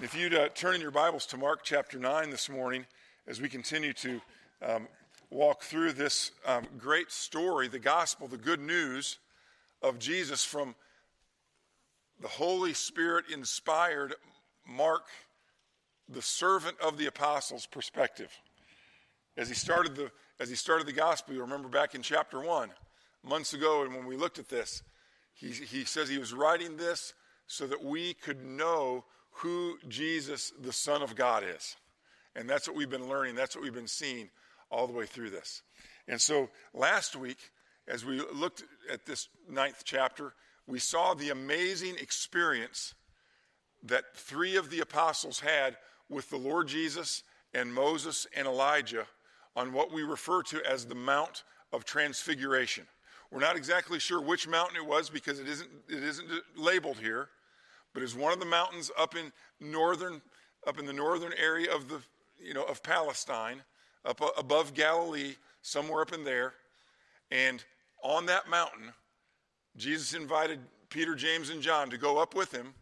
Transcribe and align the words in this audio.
If 0.00 0.14
you'd 0.14 0.32
uh, 0.32 0.48
turn 0.50 0.76
in 0.76 0.80
your 0.80 0.92
Bibles 0.92 1.26
to 1.26 1.36
Mark 1.36 1.64
chapter 1.64 1.98
9 1.98 2.30
this 2.30 2.48
morning, 2.48 2.86
as 3.26 3.40
we 3.40 3.48
continue 3.48 3.92
to 3.94 4.20
um, 4.64 4.86
walk 5.28 5.62
through 5.62 5.94
this 5.94 6.30
um, 6.46 6.68
great 6.78 7.10
story, 7.10 7.66
the 7.66 7.80
gospel, 7.80 8.28
the 8.28 8.36
good 8.36 8.60
news 8.60 9.18
of 9.82 9.98
Jesus 9.98 10.44
from 10.44 10.76
the 12.20 12.28
Holy 12.28 12.74
Spirit 12.74 13.24
inspired 13.28 14.14
Mark, 14.64 15.06
the 16.08 16.22
servant 16.22 16.76
of 16.80 16.96
the 16.96 17.06
apostles, 17.06 17.66
perspective. 17.66 18.30
As 19.36 19.48
he 19.48 19.54
started 19.56 19.96
the, 19.96 20.12
as 20.38 20.48
he 20.48 20.54
started 20.54 20.86
the 20.86 20.92
gospel, 20.92 21.34
you 21.34 21.40
remember 21.40 21.68
back 21.68 21.96
in 21.96 22.02
chapter 22.02 22.40
1, 22.40 22.70
months 23.24 23.52
ago, 23.52 23.82
and 23.82 23.92
when 23.92 24.06
we 24.06 24.14
looked 24.14 24.38
at 24.38 24.48
this, 24.48 24.84
he, 25.34 25.48
he 25.48 25.84
says 25.84 26.08
he 26.08 26.18
was 26.18 26.32
writing 26.32 26.76
this 26.76 27.14
so 27.48 27.66
that 27.66 27.82
we 27.82 28.14
could 28.14 28.44
know 28.44 29.04
who 29.38 29.78
Jesus, 29.88 30.52
the 30.60 30.72
Son 30.72 31.02
of 31.02 31.14
God, 31.14 31.44
is. 31.44 31.76
And 32.34 32.48
that's 32.48 32.66
what 32.68 32.76
we've 32.76 32.90
been 32.90 33.08
learning. 33.08 33.34
That's 33.34 33.54
what 33.54 33.62
we've 33.62 33.74
been 33.74 33.86
seeing 33.86 34.30
all 34.70 34.86
the 34.86 34.92
way 34.92 35.06
through 35.06 35.30
this. 35.30 35.62
And 36.06 36.20
so 36.20 36.48
last 36.74 37.16
week, 37.16 37.38
as 37.86 38.04
we 38.04 38.20
looked 38.34 38.64
at 38.92 39.06
this 39.06 39.28
ninth 39.48 39.82
chapter, 39.84 40.34
we 40.66 40.78
saw 40.78 41.14
the 41.14 41.30
amazing 41.30 41.96
experience 41.96 42.94
that 43.84 44.14
three 44.14 44.56
of 44.56 44.70
the 44.70 44.80
apostles 44.80 45.40
had 45.40 45.76
with 46.08 46.28
the 46.30 46.36
Lord 46.36 46.68
Jesus 46.68 47.22
and 47.54 47.72
Moses 47.72 48.26
and 48.36 48.46
Elijah 48.46 49.06
on 49.56 49.72
what 49.72 49.92
we 49.92 50.02
refer 50.02 50.42
to 50.44 50.60
as 50.68 50.84
the 50.84 50.94
Mount 50.94 51.44
of 51.72 51.84
Transfiguration. 51.84 52.86
We're 53.30 53.40
not 53.40 53.56
exactly 53.56 53.98
sure 53.98 54.20
which 54.20 54.48
mountain 54.48 54.76
it 54.76 54.86
was 54.86 55.10
because 55.10 55.38
it 55.38 55.48
isn't, 55.48 55.68
it 55.88 56.02
isn't 56.02 56.28
labeled 56.56 56.98
here 56.98 57.28
but 57.94 58.02
is 58.02 58.14
one 58.14 58.32
of 58.32 58.40
the 58.40 58.46
mountains 58.46 58.90
up 58.98 59.16
in 59.16 59.32
northern, 59.60 60.20
up 60.66 60.78
in 60.78 60.86
the 60.86 60.92
northern 60.92 61.32
area 61.38 61.74
of 61.74 61.88
the, 61.88 62.00
you 62.42 62.54
know, 62.54 62.64
of 62.64 62.82
Palestine, 62.82 63.62
up 64.04 64.20
uh, 64.22 64.28
above 64.36 64.74
Galilee, 64.74 65.34
somewhere 65.62 66.02
up 66.02 66.12
in 66.12 66.24
there. 66.24 66.54
And 67.30 67.62
on 68.02 68.26
that 68.26 68.48
mountain, 68.48 68.92
Jesus 69.76 70.14
invited 70.14 70.60
Peter, 70.88 71.14
James, 71.14 71.50
and 71.50 71.62
John 71.62 71.90
to 71.90 71.98
go 71.98 72.18
up 72.18 72.34
with 72.34 72.52
him. 72.52 72.74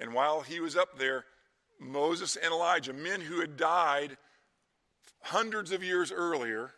And 0.00 0.12
while 0.12 0.40
he 0.40 0.60
was 0.60 0.76
up 0.76 0.98
there, 0.98 1.24
Moses 1.80 2.36
and 2.36 2.52
Elijah, 2.52 2.92
men 2.92 3.20
who 3.20 3.40
had 3.40 3.56
died 3.56 4.16
hundreds 5.20 5.72
of 5.72 5.82
years 5.82 6.12
earlier, 6.12 6.72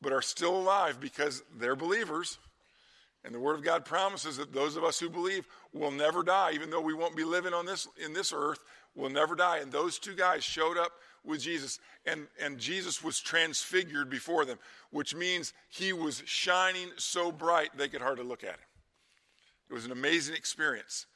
but 0.00 0.12
are 0.12 0.22
still 0.22 0.56
alive 0.56 1.00
because 1.00 1.42
they're 1.56 1.76
believers, 1.76 2.38
and 3.24 3.34
the 3.34 3.40
Word 3.40 3.54
of 3.54 3.64
God 3.64 3.84
promises 3.84 4.36
that 4.36 4.52
those 4.52 4.76
of 4.76 4.84
us 4.84 4.98
who 4.98 5.08
believe 5.08 5.46
will 5.72 5.90
never 5.90 6.22
die, 6.22 6.52
even 6.54 6.70
though 6.70 6.80
we 6.80 6.94
won't 6.94 7.16
be 7.16 7.24
living 7.24 7.54
on 7.54 7.66
this 7.66 7.86
in 8.04 8.12
this 8.12 8.32
earth, 8.34 8.58
will 8.94 9.10
never 9.10 9.34
die. 9.34 9.58
And 9.58 9.70
those 9.70 9.98
two 9.98 10.14
guys 10.14 10.42
showed 10.42 10.76
up 10.76 10.92
with 11.24 11.40
Jesus, 11.40 11.78
and, 12.04 12.26
and 12.40 12.58
Jesus 12.58 13.02
was 13.02 13.20
transfigured 13.20 14.10
before 14.10 14.44
them, 14.44 14.58
which 14.90 15.14
means 15.14 15.52
he 15.68 15.92
was 15.92 16.22
shining 16.26 16.88
so 16.96 17.30
bright 17.30 17.70
they 17.76 17.88
could 17.88 18.02
hardly 18.02 18.24
look 18.24 18.42
at 18.42 18.50
him. 18.50 18.66
It 19.70 19.74
was 19.74 19.84
an 19.84 19.92
amazing 19.92 20.34
experience. 20.34 21.06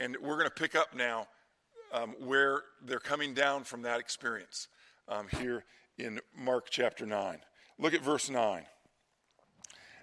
And 0.00 0.16
we're 0.20 0.36
going 0.36 0.48
to 0.48 0.54
pick 0.54 0.74
up 0.74 0.94
now 0.94 1.28
um, 1.92 2.14
where 2.18 2.62
they're 2.84 2.98
coming 2.98 3.32
down 3.32 3.62
from 3.62 3.82
that 3.82 4.00
experience 4.00 4.66
um, 5.08 5.28
here 5.40 5.64
in 5.98 6.20
Mark 6.36 6.66
chapter 6.68 7.06
9. 7.06 7.38
Look 7.78 7.94
at 7.94 8.02
verse 8.02 8.28
9. 8.28 8.64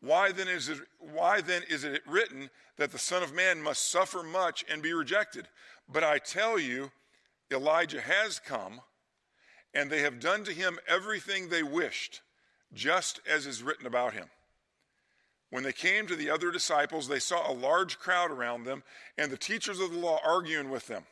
Why 0.00 0.32
then 0.32 0.48
is 0.48 0.68
it, 0.68 0.78
why 0.98 1.40
then 1.40 1.62
is 1.68 1.84
it 1.84 2.02
written 2.06 2.50
that 2.76 2.92
the 2.92 2.98
Son 2.98 3.22
of 3.22 3.34
Man 3.34 3.60
must 3.62 3.90
suffer 3.90 4.22
much 4.22 4.64
and 4.68 4.82
be 4.82 4.92
rejected? 4.92 5.48
But 5.88 6.04
I 6.04 6.18
tell 6.18 6.58
you, 6.58 6.92
Elijah 7.50 8.00
has 8.00 8.38
come, 8.38 8.80
and 9.74 9.90
they 9.90 10.00
have 10.00 10.20
done 10.20 10.44
to 10.44 10.52
him 10.52 10.78
everything 10.86 11.48
they 11.48 11.62
wished, 11.62 12.20
just 12.72 13.20
as 13.28 13.46
is 13.46 13.62
written 13.62 13.86
about 13.86 14.12
him. 14.12 14.26
When 15.50 15.62
they 15.64 15.72
came 15.72 16.06
to 16.06 16.16
the 16.16 16.30
other 16.30 16.50
disciples, 16.50 17.08
they 17.08 17.18
saw 17.18 17.50
a 17.50 17.54
large 17.54 17.98
crowd 17.98 18.30
around 18.30 18.64
them, 18.64 18.84
and 19.16 19.32
the 19.32 19.38
teachers 19.38 19.80
of 19.80 19.90
the 19.90 19.98
law 19.98 20.20
arguing 20.24 20.70
with 20.70 20.86
them. 20.86 21.04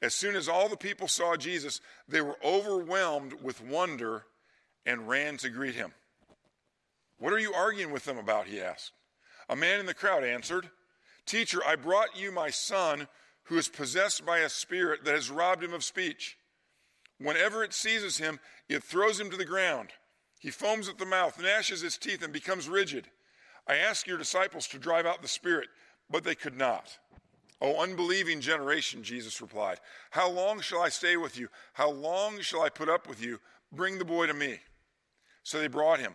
As 0.00 0.14
soon 0.14 0.36
as 0.36 0.48
all 0.48 0.68
the 0.68 0.76
people 0.76 1.08
saw 1.08 1.34
Jesus, 1.36 1.80
they 2.06 2.20
were 2.20 2.38
overwhelmed 2.44 3.32
with 3.42 3.60
wonder 3.60 4.26
and 4.86 5.08
ran 5.08 5.38
to 5.38 5.48
greet 5.48 5.74
him. 5.74 5.92
What 7.18 7.32
are 7.32 7.38
you 7.38 7.52
arguing 7.52 7.92
with 7.92 8.04
them 8.04 8.18
about? 8.18 8.46
He 8.46 8.60
asked. 8.60 8.92
A 9.48 9.56
man 9.56 9.80
in 9.80 9.86
the 9.86 9.94
crowd 9.94 10.24
answered, 10.24 10.70
Teacher, 11.26 11.60
I 11.66 11.76
brought 11.76 12.18
you 12.18 12.32
my 12.32 12.50
son 12.50 13.08
who 13.44 13.56
is 13.56 13.68
possessed 13.68 14.24
by 14.24 14.38
a 14.38 14.48
spirit 14.48 15.04
that 15.04 15.14
has 15.14 15.30
robbed 15.30 15.64
him 15.64 15.72
of 15.72 15.84
speech. 15.84 16.36
Whenever 17.18 17.64
it 17.64 17.72
seizes 17.72 18.18
him, 18.18 18.38
it 18.68 18.84
throws 18.84 19.18
him 19.18 19.30
to 19.30 19.36
the 19.36 19.44
ground. 19.44 19.90
He 20.38 20.50
foams 20.50 20.88
at 20.88 20.98
the 20.98 21.06
mouth, 21.06 21.40
gnashes 21.40 21.80
his 21.80 21.98
teeth, 21.98 22.22
and 22.22 22.32
becomes 22.32 22.68
rigid. 22.68 23.08
I 23.66 23.76
asked 23.76 24.06
your 24.06 24.18
disciples 24.18 24.68
to 24.68 24.78
drive 24.78 25.06
out 25.06 25.22
the 25.22 25.28
spirit, 25.28 25.68
but 26.08 26.24
they 26.24 26.34
could 26.34 26.56
not. 26.56 26.98
O 27.60 27.82
unbelieving 27.82 28.40
generation, 28.40 29.02
Jesus 29.02 29.40
replied, 29.40 29.80
How 30.10 30.30
long 30.30 30.60
shall 30.60 30.80
I 30.80 30.90
stay 30.90 31.16
with 31.16 31.38
you? 31.38 31.48
How 31.72 31.90
long 31.90 32.40
shall 32.40 32.62
I 32.62 32.68
put 32.68 32.88
up 32.88 33.08
with 33.08 33.22
you? 33.22 33.40
Bring 33.72 33.98
the 33.98 34.04
boy 34.04 34.26
to 34.26 34.34
me. 34.34 34.60
So 35.42 35.58
they 35.58 35.66
brought 35.66 35.98
him. 35.98 36.14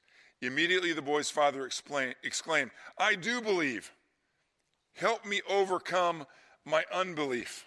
Immediately 0.41 0.93
the 0.93 1.01
boy's 1.01 1.29
father 1.29 1.65
explain, 1.65 2.15
exclaimed, 2.23 2.71
I 2.97 3.15
do 3.15 3.41
believe. 3.41 3.91
Help 4.93 5.25
me 5.25 5.41
overcome 5.47 6.25
my 6.65 6.83
unbelief. 6.91 7.65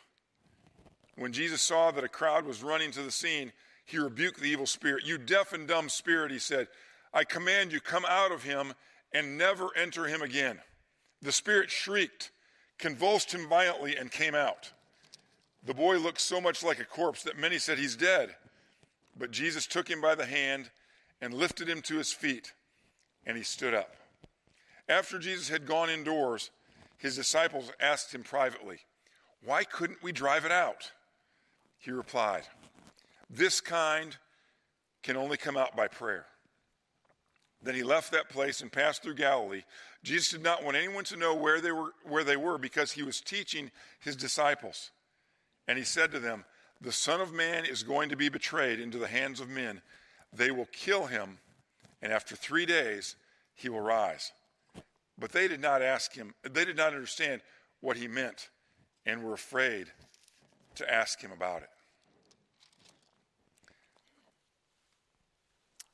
When 1.16 1.32
Jesus 1.32 1.62
saw 1.62 1.92
that 1.92 2.04
a 2.04 2.08
crowd 2.08 2.44
was 2.44 2.64
running 2.64 2.90
to 2.92 3.02
the 3.02 3.12
scene, 3.12 3.52
he 3.84 3.98
rebuked 3.98 4.40
the 4.40 4.50
evil 4.50 4.66
spirit. 4.66 5.06
You 5.06 5.18
deaf 5.18 5.52
and 5.52 5.68
dumb 5.68 5.88
spirit, 5.88 6.32
he 6.32 6.38
said, 6.38 6.66
I 7.12 7.22
command 7.22 7.72
you, 7.72 7.80
come 7.80 8.04
out 8.08 8.32
of 8.32 8.42
him 8.42 8.74
and 9.12 9.38
never 9.38 9.68
enter 9.76 10.06
him 10.06 10.22
again. 10.22 10.58
The 11.22 11.30
spirit 11.30 11.70
shrieked, 11.70 12.32
convulsed 12.78 13.32
him 13.32 13.48
violently, 13.48 13.96
and 13.96 14.10
came 14.10 14.34
out. 14.34 14.72
The 15.64 15.74
boy 15.74 15.98
looked 15.98 16.20
so 16.20 16.40
much 16.40 16.64
like 16.64 16.80
a 16.80 16.84
corpse 16.84 17.22
that 17.22 17.38
many 17.38 17.58
said 17.58 17.78
he's 17.78 17.96
dead. 17.96 18.34
But 19.16 19.30
Jesus 19.30 19.66
took 19.66 19.88
him 19.88 20.00
by 20.00 20.16
the 20.16 20.26
hand 20.26 20.70
and 21.20 21.32
lifted 21.32 21.68
him 21.68 21.80
to 21.82 21.96
his 21.96 22.12
feet 22.12 22.52
and 23.26 23.36
he 23.36 23.42
stood 23.42 23.74
up. 23.74 23.94
After 24.88 25.18
Jesus 25.18 25.48
had 25.48 25.66
gone 25.66 25.90
indoors, 25.90 26.50
his 26.98 27.16
disciples 27.16 27.70
asked 27.80 28.14
him 28.14 28.22
privately, 28.22 28.78
Why 29.44 29.64
couldn't 29.64 30.02
we 30.02 30.12
drive 30.12 30.44
it 30.44 30.52
out? 30.52 30.90
He 31.78 31.90
replied, 31.90 32.44
This 33.30 33.60
kind 33.60 34.16
can 35.02 35.16
only 35.16 35.36
come 35.36 35.56
out 35.56 35.76
by 35.76 35.88
prayer. 35.88 36.26
Then 37.62 37.74
he 37.74 37.82
left 37.82 38.12
that 38.12 38.28
place 38.28 38.60
and 38.60 38.70
passed 38.70 39.02
through 39.02 39.14
Galilee. 39.14 39.62
Jesus 40.02 40.30
did 40.30 40.42
not 40.42 40.62
want 40.62 40.76
anyone 40.76 41.04
to 41.04 41.16
know 41.16 41.34
where 41.34 41.62
they 41.62 41.72
were, 41.72 41.92
where 42.04 42.24
they 42.24 42.36
were 42.36 42.58
because 42.58 42.92
he 42.92 43.02
was 43.02 43.22
teaching 43.22 43.70
his 44.00 44.16
disciples. 44.16 44.90
And 45.66 45.78
he 45.78 45.84
said 45.84 46.12
to 46.12 46.20
them, 46.20 46.44
The 46.82 46.92
Son 46.92 47.22
of 47.22 47.32
Man 47.32 47.64
is 47.64 47.82
going 47.82 48.10
to 48.10 48.16
be 48.16 48.28
betrayed 48.28 48.80
into 48.80 48.98
the 48.98 49.06
hands 49.06 49.40
of 49.40 49.48
men. 49.48 49.80
They 50.30 50.50
will 50.50 50.68
kill 50.72 51.06
him 51.06 51.38
and 52.04 52.12
after 52.12 52.36
three 52.36 52.66
days 52.66 53.16
he 53.56 53.68
will 53.68 53.80
rise. 53.80 54.30
But 55.18 55.32
they 55.32 55.48
did 55.48 55.60
not 55.60 55.82
ask 55.82 56.12
him, 56.12 56.34
they 56.42 56.64
did 56.64 56.76
not 56.76 56.94
understand 56.94 57.40
what 57.80 57.96
he 57.96 58.06
meant 58.06 58.50
and 59.04 59.24
were 59.24 59.34
afraid 59.34 59.88
to 60.76 60.92
ask 60.92 61.20
him 61.20 61.32
about 61.32 61.62
it. 61.62 61.68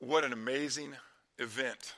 what 0.01 0.25
an 0.25 0.33
amazing 0.33 0.95
event 1.39 1.95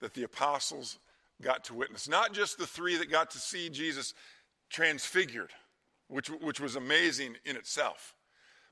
that 0.00 0.14
the 0.14 0.24
apostles 0.24 0.98
got 1.40 1.64
to 1.64 1.74
witness. 1.74 2.08
Not 2.08 2.32
just 2.32 2.58
the 2.58 2.66
three 2.66 2.96
that 2.96 3.10
got 3.10 3.30
to 3.32 3.38
see 3.38 3.68
Jesus 3.68 4.14
transfigured, 4.70 5.50
which, 6.08 6.28
which 6.28 6.60
was 6.60 6.76
amazing 6.76 7.36
in 7.44 7.56
itself, 7.56 8.14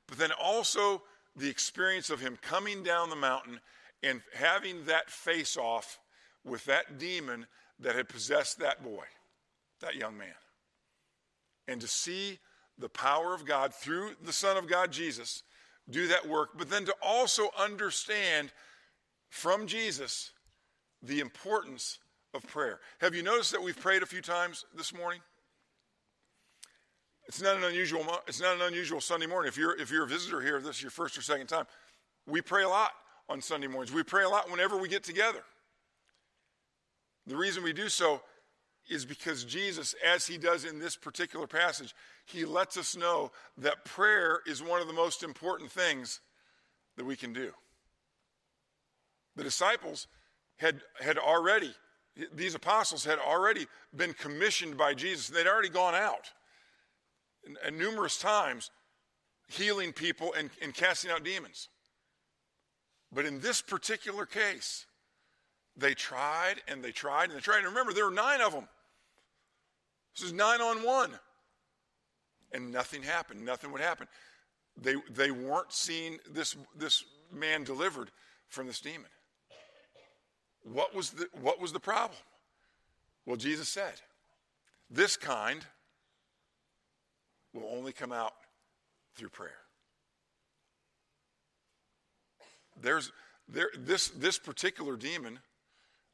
but 0.07 0.17
then 0.17 0.31
also 0.31 1.03
the 1.35 1.49
experience 1.49 2.09
of 2.09 2.19
him 2.19 2.37
coming 2.41 2.83
down 2.83 3.09
the 3.09 3.15
mountain 3.15 3.59
and 4.03 4.21
having 4.33 4.85
that 4.85 5.09
face 5.09 5.57
off 5.57 5.99
with 6.43 6.65
that 6.65 6.97
demon 6.97 7.45
that 7.79 7.95
had 7.95 8.09
possessed 8.09 8.59
that 8.59 8.83
boy, 8.83 9.05
that 9.81 9.95
young 9.95 10.17
man. 10.17 10.27
And 11.67 11.81
to 11.81 11.87
see 11.87 12.39
the 12.77 12.89
power 12.89 13.33
of 13.33 13.45
God 13.45 13.73
through 13.73 14.11
the 14.23 14.33
Son 14.33 14.57
of 14.57 14.67
God, 14.67 14.91
Jesus, 14.91 15.43
do 15.89 16.07
that 16.07 16.27
work, 16.27 16.51
but 16.57 16.69
then 16.69 16.85
to 16.85 16.95
also 17.01 17.49
understand 17.57 18.51
from 19.29 19.67
Jesus 19.67 20.31
the 21.01 21.19
importance 21.19 21.99
of 22.33 22.45
prayer. 22.47 22.79
Have 23.01 23.15
you 23.15 23.23
noticed 23.23 23.51
that 23.51 23.61
we've 23.61 23.79
prayed 23.79 24.03
a 24.03 24.07
few 24.07 24.21
times 24.21 24.65
this 24.75 24.93
morning? 24.93 25.21
It's 27.27 27.41
not 27.41 27.57
an 27.57 27.63
unusual. 27.63 28.03
It's 28.27 28.41
not 28.41 28.55
an 28.55 28.61
unusual 28.63 29.01
Sunday 29.01 29.27
morning. 29.27 29.49
If 29.49 29.57
you're 29.57 29.79
if 29.79 29.91
you're 29.91 30.03
a 30.03 30.07
visitor 30.07 30.41
here, 30.41 30.59
this 30.59 30.77
is 30.77 30.81
your 30.81 30.89
first 30.89 31.15
or 31.15 31.21
second 31.21 31.45
time. 31.45 31.65
We 32.25 32.41
pray 32.41 32.63
a 32.63 32.69
lot 32.69 32.91
on 33.29 33.41
Sunday 33.41 33.67
mornings. 33.67 33.93
We 33.93 34.03
pray 34.03 34.23
a 34.23 34.29
lot 34.29 34.49
whenever 34.49 34.77
we 34.77 34.89
get 34.89 35.03
together. 35.03 35.43
The 37.27 37.37
reason 37.37 37.63
we 37.63 37.73
do 37.73 37.89
so 37.89 38.21
is 38.89 39.05
because 39.05 39.43
Jesus, 39.43 39.93
as 40.03 40.25
he 40.25 40.37
does 40.37 40.65
in 40.65 40.79
this 40.79 40.95
particular 40.95 41.45
passage, 41.45 41.93
he 42.25 42.43
lets 42.43 42.75
us 42.75 42.97
know 42.97 43.31
that 43.59 43.85
prayer 43.85 44.39
is 44.47 44.63
one 44.63 44.81
of 44.81 44.87
the 44.87 44.93
most 44.93 45.21
important 45.21 45.71
things 45.71 46.21
that 46.97 47.05
we 47.05 47.15
can 47.15 47.31
do. 47.31 47.51
The 49.35 49.43
disciples 49.43 50.07
had, 50.57 50.81
had 50.99 51.19
already, 51.19 51.73
these 52.33 52.55
apostles 52.55 53.05
had 53.05 53.19
already 53.19 53.67
been 53.95 54.13
commissioned 54.13 54.75
by 54.75 54.95
Jesus. 54.95 55.27
They'd 55.27 55.47
already 55.47 55.69
gone 55.69 55.93
out 55.93 56.31
and, 57.45 57.57
and 57.63 57.77
numerous 57.77 58.17
times 58.17 58.71
healing 59.47 59.93
people 59.93 60.33
and, 60.37 60.49
and 60.61 60.73
casting 60.73 61.11
out 61.11 61.23
demons. 61.23 61.69
But 63.11 63.25
in 63.25 63.39
this 63.39 63.61
particular 63.61 64.25
case, 64.25 64.85
they 65.75 65.93
tried 65.93 66.55
and 66.67 66.83
they 66.83 66.91
tried 66.91 67.25
and 67.25 67.33
they 67.33 67.41
tried. 67.41 67.59
And 67.59 67.67
remember, 67.67 67.93
there 67.93 68.05
were 68.05 68.11
nine 68.11 68.41
of 68.41 68.51
them. 68.51 68.67
This 70.15 70.27
is 70.27 70.33
nine 70.33 70.61
on 70.61 70.83
one. 70.83 71.11
And 72.51 72.71
nothing 72.71 73.03
happened. 73.03 73.43
Nothing 73.45 73.71
would 73.71 73.81
happen. 73.81 74.07
They, 74.81 74.95
they 75.11 75.31
weren't 75.31 75.71
seeing 75.71 76.19
this, 76.29 76.55
this 76.75 77.03
man 77.31 77.63
delivered 77.63 78.11
from 78.47 78.67
this 78.67 78.79
demon. 78.79 79.09
What 80.63 80.93
was, 80.93 81.11
the, 81.11 81.27
what 81.41 81.59
was 81.59 81.71
the 81.73 81.79
problem? 81.79 82.19
Well, 83.25 83.37
Jesus 83.37 83.69
said, 83.69 83.93
This 84.89 85.15
kind 85.15 85.65
will 87.53 87.69
only 87.71 87.91
come 87.91 88.11
out 88.11 88.33
through 89.15 89.29
prayer. 89.29 89.57
There's 92.81 93.11
there, 93.51 93.69
this, 93.77 94.09
this 94.09 94.37
particular 94.37 94.95
demon 94.95 95.39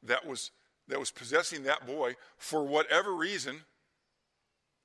that 0.02 0.26
was, 0.26 0.50
that 0.88 0.98
was 0.98 1.10
possessing 1.10 1.64
that 1.64 1.86
boy, 1.86 2.14
for 2.38 2.64
whatever 2.64 3.14
reason, 3.14 3.60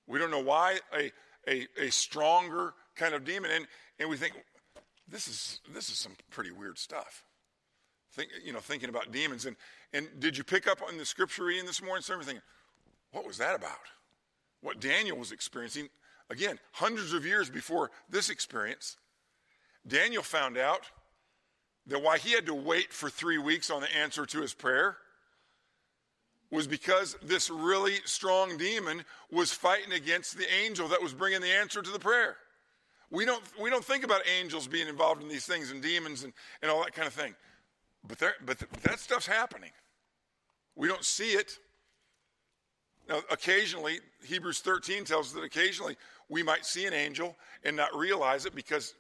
we 0.07 0.19
don't 0.19 0.31
know 0.31 0.39
why, 0.39 0.80
a, 0.98 1.12
a, 1.48 1.68
a 1.80 1.89
stronger 1.92 2.74
kind 2.95 3.13
of 3.13 3.24
demon. 3.24 3.51
And, 3.51 3.68
and 4.00 4.10
we 4.10 4.18
think, 4.18 4.33
this 5.07 5.28
is, 5.28 5.60
this 5.74 5.89
is 5.89 5.98
some 5.98 6.13
pretty 6.30 6.51
weird 6.51 6.78
stuff. 6.78 7.24
Think, 8.13 8.30
you 8.44 8.51
know, 8.51 8.60
thinking 8.60 8.89
about 8.89 9.12
demons. 9.12 9.45
And, 9.45 9.56
and 9.94 10.07
did 10.19 10.38
you 10.38 10.44
pick 10.44 10.68
up 10.68 10.80
on 10.86 10.98
the 10.98 11.06
scripture 11.06 11.45
reading 11.45 11.66
this 11.66 11.81
morning? 11.81 12.01
So 12.01 12.18
thinking, 12.19 12.42
what 13.12 13.25
was 13.25 13.38
that 13.38 13.56
about? 13.56 13.80
What 14.62 14.80
Daniel 14.80 15.18
was 15.18 15.31
experiencing, 15.31 15.89
again, 16.30 16.60
hundreds 16.74 17.13
of 17.13 17.25
years 17.25 17.50
before 17.50 17.92
this 18.10 18.30
experience. 18.30 18.98
Daniel 19.88 20.24
found 20.24 20.57
out 20.57 20.81
that 21.88 22.01
why 22.01 22.18
he 22.18 22.31
had 22.31 22.45
to 22.45 22.54
wait 22.54 22.94
for 22.94 23.10
three 23.10 23.38
weeks 23.38 23.69
on 23.69 23.81
the 23.81 23.95
answer 23.95 24.25
to 24.25 24.42
his 24.42 24.54
prayer 24.54 24.98
was 26.51 26.68
because 26.68 27.16
this 27.24 27.50
really 27.50 27.95
strong 28.06 28.57
demon 28.57 29.04
was 29.31 29.54
fighting 29.54 29.94
against 29.94 30.38
the 30.38 30.51
angel 30.54 30.89
that 30.89 31.01
was 31.01 31.13
bringing 31.13 31.42
the 31.42 31.51
answer 31.51 31.81
to 31.81 31.89
the 31.89 32.00
prayer. 32.00 32.36
We 33.10 33.25
don't, 33.25 33.44
we 33.62 33.69
don't 33.69 33.83
think 33.83 34.04
about 34.04 34.22
angels 34.39 34.68
being 34.68 34.88
involved 34.88 35.22
in 35.22 35.30
these 35.30 35.45
things 35.45 35.72
and 35.72 35.81
demons 35.81 36.24
and, 36.24 36.33
and 36.62 36.69
all 36.69 36.83
that 36.83 36.94
kind 36.94 37.07
of 37.07 37.13
thing. 37.13 37.36
But, 38.07 38.19
there, 38.19 38.36
but 38.45 38.60
that 38.83 39.00
stuff's 39.00 39.28
happening. 39.28 39.72
We 40.75 40.88
don't 40.88 41.04
see 41.04 41.31
it. 41.31 41.57
Now, 43.07 43.19
occasionally, 43.30 44.00
Hebrews 44.25 44.60
13 44.60 45.04
tells 45.06 45.28
us 45.28 45.33
that 45.33 45.44
occasionally 45.44 45.98
we 46.30 46.44
might 46.44 46.66
see 46.66 46.86
an 46.86 46.94
angel 46.94 47.36
and 47.63 47.75
not 47.75 47.95
realize 47.95 48.45
it 48.45 48.56
because 48.56 48.94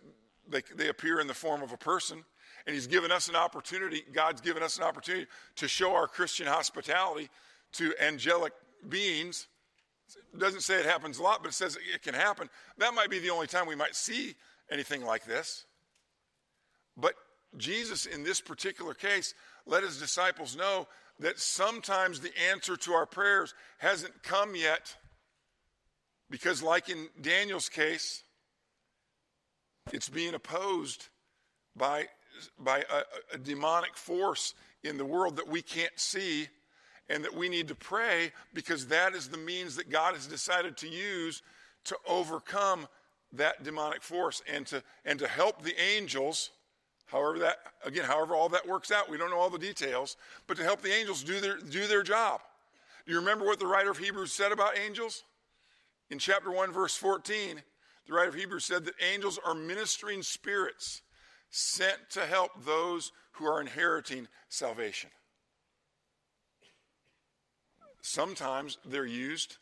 they, 0.49 0.61
they 0.75 0.89
appear 0.89 1.19
in 1.19 1.27
the 1.27 1.33
form 1.33 1.61
of 1.61 1.71
a 1.71 1.77
person. 1.77 2.23
And 2.71 2.77
He's 2.77 2.87
given 2.87 3.11
us 3.11 3.27
an 3.27 3.35
opportunity, 3.35 4.05
God's 4.13 4.39
given 4.39 4.63
us 4.63 4.77
an 4.77 4.85
opportunity 4.85 5.27
to 5.57 5.67
show 5.67 5.93
our 5.93 6.07
Christian 6.07 6.47
hospitality 6.47 7.27
to 7.73 7.93
angelic 7.99 8.53
beings. 8.87 9.49
It 10.33 10.39
doesn't 10.39 10.61
say 10.61 10.79
it 10.79 10.85
happens 10.85 11.17
a 11.17 11.21
lot, 11.21 11.43
but 11.43 11.49
it 11.49 11.53
says 11.53 11.77
it 11.93 12.01
can 12.01 12.13
happen. 12.13 12.49
That 12.77 12.93
might 12.93 13.09
be 13.09 13.19
the 13.19 13.29
only 13.29 13.47
time 13.47 13.67
we 13.67 13.75
might 13.75 13.93
see 13.93 14.35
anything 14.71 15.03
like 15.03 15.25
this. 15.25 15.65
But 16.95 17.15
Jesus, 17.57 18.05
in 18.05 18.23
this 18.23 18.39
particular 18.39 18.93
case, 18.93 19.33
let 19.65 19.83
his 19.83 19.99
disciples 19.99 20.55
know 20.55 20.87
that 21.19 21.39
sometimes 21.39 22.21
the 22.21 22.31
answer 22.53 22.77
to 22.77 22.93
our 22.93 23.05
prayers 23.05 23.53
hasn't 23.79 24.23
come 24.23 24.55
yet 24.55 24.95
because, 26.29 26.63
like 26.63 26.87
in 26.87 27.09
Daniel's 27.19 27.67
case, 27.67 28.23
it's 29.91 30.07
being 30.07 30.33
opposed 30.35 31.09
by, 31.75 32.07
by 32.59 32.79
a, 32.79 33.35
a 33.35 33.37
demonic 33.37 33.95
force 33.95 34.53
in 34.83 34.97
the 34.97 35.05
world 35.05 35.35
that 35.37 35.47
we 35.47 35.61
can't 35.61 35.97
see 35.99 36.47
and 37.09 37.23
that 37.23 37.35
we 37.35 37.49
need 37.49 37.67
to 37.67 37.75
pray 37.75 38.31
because 38.53 38.87
that 38.87 39.13
is 39.13 39.27
the 39.27 39.37
means 39.37 39.75
that 39.75 39.89
God 39.89 40.13
has 40.13 40.27
decided 40.27 40.77
to 40.77 40.87
use 40.87 41.41
to 41.85 41.97
overcome 42.07 42.87
that 43.33 43.63
demonic 43.63 44.01
force 44.01 44.41
and 44.51 44.65
to, 44.67 44.83
and 45.05 45.19
to 45.19 45.27
help 45.27 45.61
the 45.61 45.79
angels 45.79 46.51
However, 47.11 47.39
that, 47.39 47.57
again, 47.83 48.05
however 48.05 48.35
all 48.35 48.47
that 48.49 48.65
works 48.65 48.89
out, 48.89 49.09
we 49.09 49.17
don't 49.17 49.31
know 49.31 49.39
all 49.39 49.49
the 49.49 49.59
details, 49.59 50.15
but 50.47 50.55
to 50.55 50.63
help 50.63 50.81
the 50.81 50.93
angels 50.93 51.23
do 51.23 51.41
their, 51.41 51.57
do 51.57 51.85
their 51.85 52.03
job. 52.03 52.39
Do 53.05 53.11
you 53.11 53.19
remember 53.19 53.45
what 53.45 53.59
the 53.59 53.67
writer 53.67 53.91
of 53.91 53.97
Hebrews 53.97 54.31
said 54.31 54.53
about 54.53 54.77
angels? 54.77 55.25
In 56.09 56.19
chapter 56.19 56.49
1, 56.51 56.71
verse 56.71 56.95
14, 56.95 57.61
the 58.07 58.13
writer 58.13 58.29
of 58.29 58.35
Hebrews 58.35 58.63
said 58.63 58.85
that 58.85 58.93
angels 59.01 59.37
are 59.45 59.53
ministering 59.53 60.23
spirits 60.23 61.01
sent 61.51 61.97
to 62.11 62.25
help 62.25 62.51
those 62.63 63.11
who 63.33 63.45
are 63.45 63.61
inheriting 63.61 64.27
salvation. 64.49 65.09
Sometimes 68.01 68.77
they're 68.83 69.05
used 69.05 69.57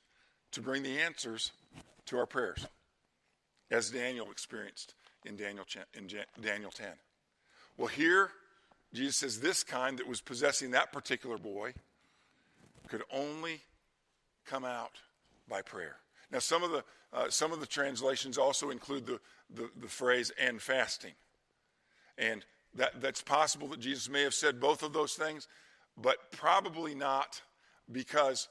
to 0.52 0.62
bring 0.62 0.84
the 0.84 1.00
answers 1.00 1.52
to 2.06 2.18
our 2.18 2.26
prayers, 2.26 2.66
as 3.70 3.90
Daniel 3.90 4.32
experienced 4.32 4.94
in 5.26 5.36
Daniel, 5.36 5.66
in 5.94 6.08
Daniel 6.42 6.72
10. 6.72 6.88
Well, 7.78 7.88
here, 7.88 8.32
Jesus 8.94 9.18
says 9.18 9.40
this 9.40 9.64
kind 9.64 10.00
that 10.00 10.08
was 10.08 10.22
possessing 10.22 10.72
that 10.72 10.92
particular 10.92 11.38
boy 11.38 11.74
could 12.88 13.04
only 13.12 13.62
come 14.46 14.66
out 14.66 14.94
by 15.48 15.62
prayer. 15.62 15.98
Now, 16.32 16.40
some 16.40 16.64
of 16.64 16.72
the, 16.72 16.84
uh, 17.14 17.30
some 17.30 17.52
of 17.52 17.60
the 17.60 17.66
translations 17.66 18.38
also 18.38 18.70
include 18.70 19.06
the, 19.06 19.20
the, 19.54 19.70
the 19.80 19.88
phrase 19.88 20.32
and 20.40 20.62
fasting. 20.62 21.14
And 22.20 22.46
that, 22.76 23.02
that's 23.02 23.22
possible 23.22 23.68
that 23.70 23.80
Jesus 23.80 24.10
may 24.10 24.22
have 24.22 24.34
said 24.34 24.60
both 24.60 24.84
of 24.84 24.94
those 24.94 25.14
things, 25.14 25.48
but 25.98 26.32
probably 26.32 26.94
not 26.94 27.42
because 27.92 28.48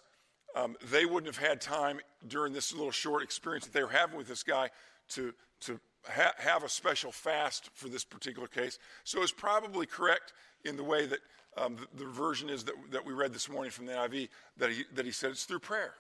um, 0.57 0.77
they 0.91 1.05
wouldn't 1.05 1.33
have 1.33 1.45
had 1.45 1.61
time 1.61 2.01
during 2.27 2.53
this 2.53 2.75
little 2.75 2.91
short 2.91 3.23
experience 3.23 3.65
that 3.67 3.73
they 3.73 3.83
were 3.83 3.91
having 3.91 4.17
with 4.17 4.27
this 4.27 4.43
guy 4.43 4.71
to, 5.11 5.33
to 5.61 5.79
ha- 6.09 6.35
have 6.39 6.65
a 6.65 6.69
special 6.69 7.13
fast 7.13 7.71
for 7.75 7.89
this 7.89 8.05
particular 8.05 8.49
case. 8.49 8.79
So 9.05 9.23
it's 9.23 9.33
probably 9.33 9.87
correct 9.87 10.33
in 10.65 10.77
the 10.77 10.85
way 10.85 11.07
that 11.07 11.21
um, 11.57 11.77
the, 11.77 12.05
the, 12.05 12.11
version 12.11 12.49
is 12.49 12.65
that, 12.65 12.75
that 12.91 13.05
we 13.05 13.13
read 13.13 13.33
this 13.33 13.49
morning 13.49 13.71
from 13.71 13.87
the 13.87 13.93
NIV 13.93 14.29
that 14.57 14.71
he, 14.71 14.85
that 14.95 15.05
he 15.05 15.11
said 15.13 15.31
it's 15.31 15.45
through 15.45 15.59
prayer. 15.61 15.95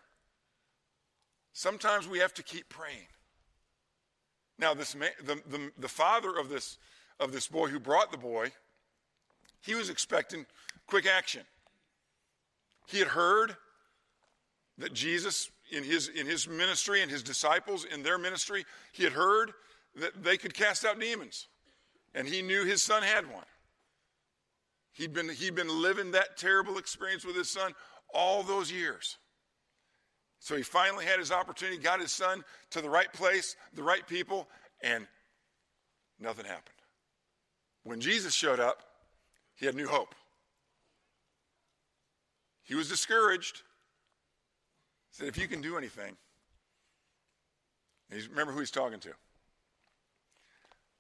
Sometimes 1.52 2.06
we 2.06 2.18
have 2.20 2.34
to 2.34 2.42
keep 2.42 2.68
praying. 2.68 3.08
Now, 4.58 4.74
this 4.74 4.94
man, 4.94 5.10
the, 5.24 5.36
the, 5.48 5.70
the 5.78 5.88
father 5.88 6.36
of 6.36 6.48
this, 6.48 6.78
of 7.20 7.32
this 7.32 7.48
boy 7.48 7.68
who 7.68 7.80
brought 7.80 8.12
the 8.12 8.18
boy, 8.18 8.52
he 9.60 9.74
was 9.74 9.90
expecting 9.90 10.46
quick 10.86 11.06
action. 11.06 11.42
He 12.86 12.98
had 12.98 13.08
heard 13.08 13.56
that 14.78 14.92
Jesus, 14.92 15.50
in 15.70 15.84
his, 15.84 16.08
in 16.08 16.26
his 16.26 16.48
ministry 16.48 17.02
and 17.02 17.10
his 17.10 17.22
disciples 17.22 17.84
in 17.84 18.02
their 18.02 18.18
ministry, 18.18 18.64
he 18.92 19.04
had 19.04 19.12
heard 19.12 19.52
that 19.96 20.22
they 20.22 20.36
could 20.36 20.54
cast 20.54 20.84
out 20.84 20.98
demons. 20.98 21.48
And 22.14 22.26
he 22.26 22.40
knew 22.40 22.64
his 22.64 22.82
son 22.82 23.02
had 23.02 23.30
one. 23.30 23.44
He'd 24.92 25.12
been, 25.12 25.28
he'd 25.28 25.54
been 25.54 25.82
living 25.82 26.12
that 26.12 26.36
terrible 26.36 26.78
experience 26.78 27.24
with 27.24 27.36
his 27.36 27.50
son 27.50 27.72
all 28.14 28.42
those 28.42 28.72
years. 28.72 29.18
So 30.40 30.56
he 30.56 30.62
finally 30.62 31.04
had 31.04 31.18
his 31.18 31.32
opportunity, 31.32 31.78
got 31.78 32.00
his 32.00 32.12
son 32.12 32.44
to 32.70 32.80
the 32.80 32.88
right 32.88 33.12
place, 33.12 33.56
the 33.74 33.82
right 33.82 34.06
people, 34.06 34.48
and 34.82 35.06
nothing 36.18 36.44
happened. 36.44 36.77
When 37.88 38.00
Jesus 38.00 38.34
showed 38.34 38.60
up, 38.60 38.82
he 39.54 39.64
had 39.64 39.74
new 39.74 39.88
hope. 39.88 40.14
He 42.62 42.74
was 42.74 42.86
discouraged. 42.86 43.62
He 45.08 45.16
said, 45.16 45.28
If 45.28 45.38
you 45.38 45.48
can 45.48 45.62
do 45.62 45.78
anything, 45.78 46.14
remember 48.10 48.52
who 48.52 48.58
he's 48.58 48.70
talking 48.70 49.00
to. 49.00 49.08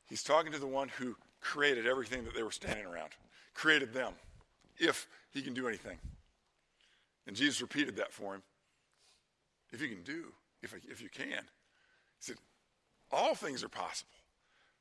He's 0.08 0.22
talking 0.22 0.50
to 0.52 0.58
the 0.58 0.66
one 0.66 0.88
who 0.88 1.14
created 1.42 1.86
everything 1.86 2.24
that 2.24 2.34
they 2.34 2.42
were 2.42 2.50
standing 2.50 2.86
around, 2.86 3.10
created 3.52 3.92
them, 3.92 4.14
if 4.78 5.06
he 5.30 5.42
can 5.42 5.52
do 5.52 5.68
anything. 5.68 5.98
And 7.26 7.36
Jesus 7.36 7.60
repeated 7.60 7.96
that 7.96 8.14
for 8.14 8.34
him. 8.34 8.42
If 9.72 9.82
you 9.82 9.88
can 9.88 10.02
do, 10.04 10.32
if, 10.62 10.74
if 10.90 11.02
you 11.02 11.10
can. 11.10 11.28
He 11.28 12.20
said, 12.20 12.36
all 13.12 13.34
things 13.34 13.62
are 13.62 13.68
possible 13.68 14.17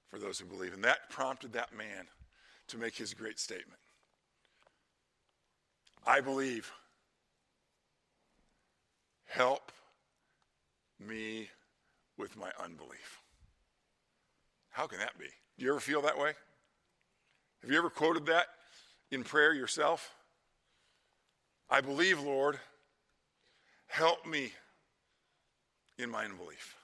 for 0.10 0.20
those 0.20 0.40
who 0.40 0.46
believe. 0.46 0.74
And 0.74 0.84
that 0.84 1.10
prompted 1.10 1.54
that 1.54 1.76
man 1.76 2.08
to 2.68 2.78
make 2.78 2.96
his 2.96 3.14
great 3.14 3.40
statement. 3.40 3.80
I 6.06 6.22
believe. 6.22 6.72
Help 9.26 9.72
me 11.00 11.50
with 12.18 12.38
my 12.38 12.50
unbelief. 12.64 13.22
How 14.70 14.88
can 14.88 15.00
that 15.00 15.18
be? 15.20 15.26
Do 15.58 15.66
you 15.66 15.72
ever 15.72 15.80
feel 15.80 16.02
that 16.04 16.18
way? 16.18 16.34
Have 17.62 17.72
you 17.72 17.78
ever 17.78 17.90
quoted 17.90 18.26
that 18.28 18.48
in 19.12 19.24
prayer 19.24 19.54
yourself? 19.54 20.16
I 21.70 21.82
believe, 21.82 22.22
Lord, 22.22 22.58
help 23.88 24.26
me 24.26 24.54
in 25.98 26.10
my 26.10 26.24
unbelief. 26.24 26.77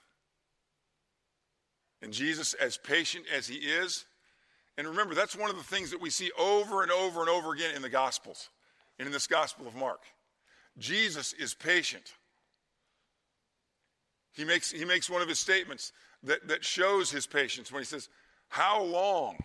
And 2.04 2.12
Jesus, 2.12 2.52
as 2.52 2.76
patient 2.76 3.24
as 3.34 3.48
he 3.48 3.56
is, 3.56 4.04
and 4.76 4.86
remember, 4.86 5.14
that's 5.14 5.34
one 5.34 5.48
of 5.48 5.56
the 5.56 5.62
things 5.62 5.90
that 5.90 6.02
we 6.02 6.10
see 6.10 6.30
over 6.38 6.82
and 6.82 6.92
over 6.92 7.22
and 7.22 7.30
over 7.30 7.54
again 7.54 7.74
in 7.74 7.80
the 7.80 7.88
Gospels 7.88 8.50
and 8.98 9.06
in 9.06 9.12
this 9.12 9.26
Gospel 9.26 9.66
of 9.66 9.74
Mark. 9.74 10.02
Jesus 10.76 11.32
is 11.32 11.54
patient. 11.54 12.12
He 14.34 14.44
makes, 14.44 14.70
he 14.70 14.84
makes 14.84 15.08
one 15.08 15.22
of 15.22 15.28
his 15.28 15.38
statements 15.38 15.92
that, 16.24 16.46
that 16.46 16.62
shows 16.62 17.10
his 17.10 17.26
patience 17.26 17.72
when 17.72 17.80
he 17.80 17.86
says, 17.86 18.10
How 18.48 18.82
long 18.82 19.38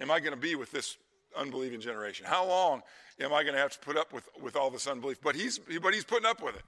am 0.00 0.10
I 0.10 0.18
going 0.18 0.34
to 0.34 0.40
be 0.40 0.56
with 0.56 0.72
this 0.72 0.96
unbelieving 1.38 1.80
generation? 1.80 2.26
How 2.28 2.48
long 2.48 2.82
am 3.20 3.32
I 3.32 3.44
going 3.44 3.54
to 3.54 3.60
have 3.60 3.72
to 3.74 3.78
put 3.78 3.96
up 3.96 4.12
with, 4.12 4.28
with 4.42 4.56
all 4.56 4.70
this 4.70 4.88
unbelief? 4.88 5.20
But 5.22 5.36
he's, 5.36 5.60
but 5.80 5.94
he's 5.94 6.04
putting 6.04 6.26
up 6.26 6.42
with 6.42 6.56
it. 6.56 6.64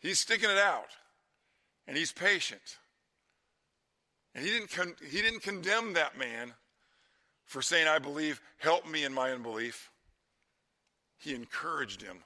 He's 0.00 0.18
sticking 0.18 0.50
it 0.50 0.58
out, 0.58 0.90
and 1.88 1.96
he's 1.96 2.12
patient. 2.12 2.76
And 4.34 4.44
he 4.44 4.50
didn't, 4.50 4.70
con- 4.70 4.96
he 5.10 5.22
didn't 5.22 5.42
condemn 5.42 5.94
that 5.94 6.18
man 6.18 6.52
for 7.44 7.62
saying, 7.62 7.88
I 7.88 7.98
believe, 7.98 8.40
help 8.58 8.88
me 8.88 9.04
in 9.04 9.12
my 9.12 9.32
unbelief. 9.32 9.90
He 11.18 11.34
encouraged 11.34 12.00
him 12.00 12.18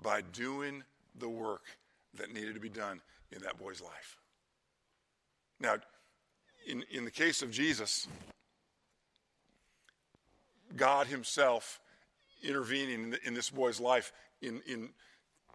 by 0.00 0.20
doing 0.20 0.84
the 1.18 1.28
work 1.28 1.62
that 2.14 2.32
needed 2.32 2.54
to 2.54 2.60
be 2.60 2.68
done 2.68 3.00
in 3.32 3.42
that 3.42 3.58
boy's 3.58 3.80
life. 3.80 4.18
Now, 5.60 5.76
in, 6.66 6.84
in 6.90 7.04
the 7.04 7.10
case 7.10 7.42
of 7.42 7.50
Jesus, 7.50 8.06
God 10.76 11.06
Himself 11.06 11.80
intervening 12.42 13.04
in, 13.04 13.10
the, 13.10 13.26
in 13.26 13.34
this 13.34 13.50
boy's 13.50 13.80
life 13.80 14.12
in, 14.42 14.60
in 14.66 14.90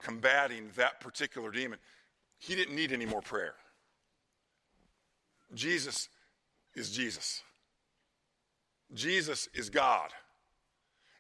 combating 0.02 0.70
that 0.76 1.00
particular 1.00 1.52
demon, 1.52 1.80
he 2.38 2.56
didn't 2.56 2.76
need 2.76 2.92
any 2.92 3.06
more 3.06 3.22
prayer. 3.22 3.54
Jesus 5.54 6.10
is 6.76 6.92
Jesus. 6.92 7.42
Jesus 8.94 9.48
is 9.54 9.70
God. 9.70 10.12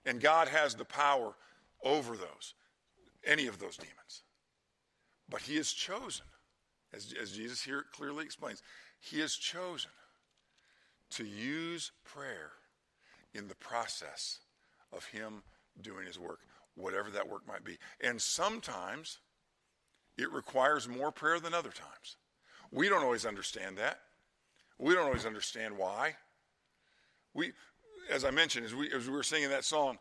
And 0.05 0.21
God 0.21 0.47
has 0.47 0.75
the 0.75 0.85
power 0.85 1.33
over 1.83 2.15
those, 2.15 2.53
any 3.25 3.47
of 3.47 3.59
those 3.59 3.77
demons. 3.77 4.23
But 5.29 5.41
He 5.41 5.57
is 5.57 5.71
chosen, 5.71 6.25
as, 6.93 7.13
as 7.21 7.31
Jesus 7.31 7.61
here 7.61 7.85
clearly 7.91 8.25
explains, 8.25 8.63
He 8.99 9.21
is 9.21 9.35
chosen 9.35 9.91
to 11.11 11.25
use 11.25 11.91
prayer 12.03 12.51
in 13.33 13.47
the 13.47 13.55
process 13.55 14.39
of 14.91 15.05
Him 15.05 15.43
doing 15.81 16.05
His 16.05 16.19
work, 16.19 16.39
whatever 16.75 17.09
that 17.11 17.29
work 17.29 17.47
might 17.47 17.63
be. 17.63 17.77
And 18.01 18.21
sometimes 18.21 19.19
it 20.17 20.31
requires 20.31 20.87
more 20.87 21.11
prayer 21.11 21.39
than 21.39 21.53
other 21.53 21.69
times. 21.69 22.17
We 22.71 22.89
don't 22.89 23.03
always 23.03 23.25
understand 23.25 23.77
that. 23.77 23.99
We 24.79 24.93
don't 24.93 25.05
always 25.05 25.25
understand 25.25 25.77
why. 25.77 26.15
We, 27.33 27.51
as 28.09 28.23
I 28.23 28.31
mentioned, 28.31 28.65
as 28.65 28.73
we, 28.73 28.91
as 28.91 29.07
we 29.07 29.13
were 29.13 29.23
singing 29.23 29.49
that 29.49 29.65
song, 29.65 29.99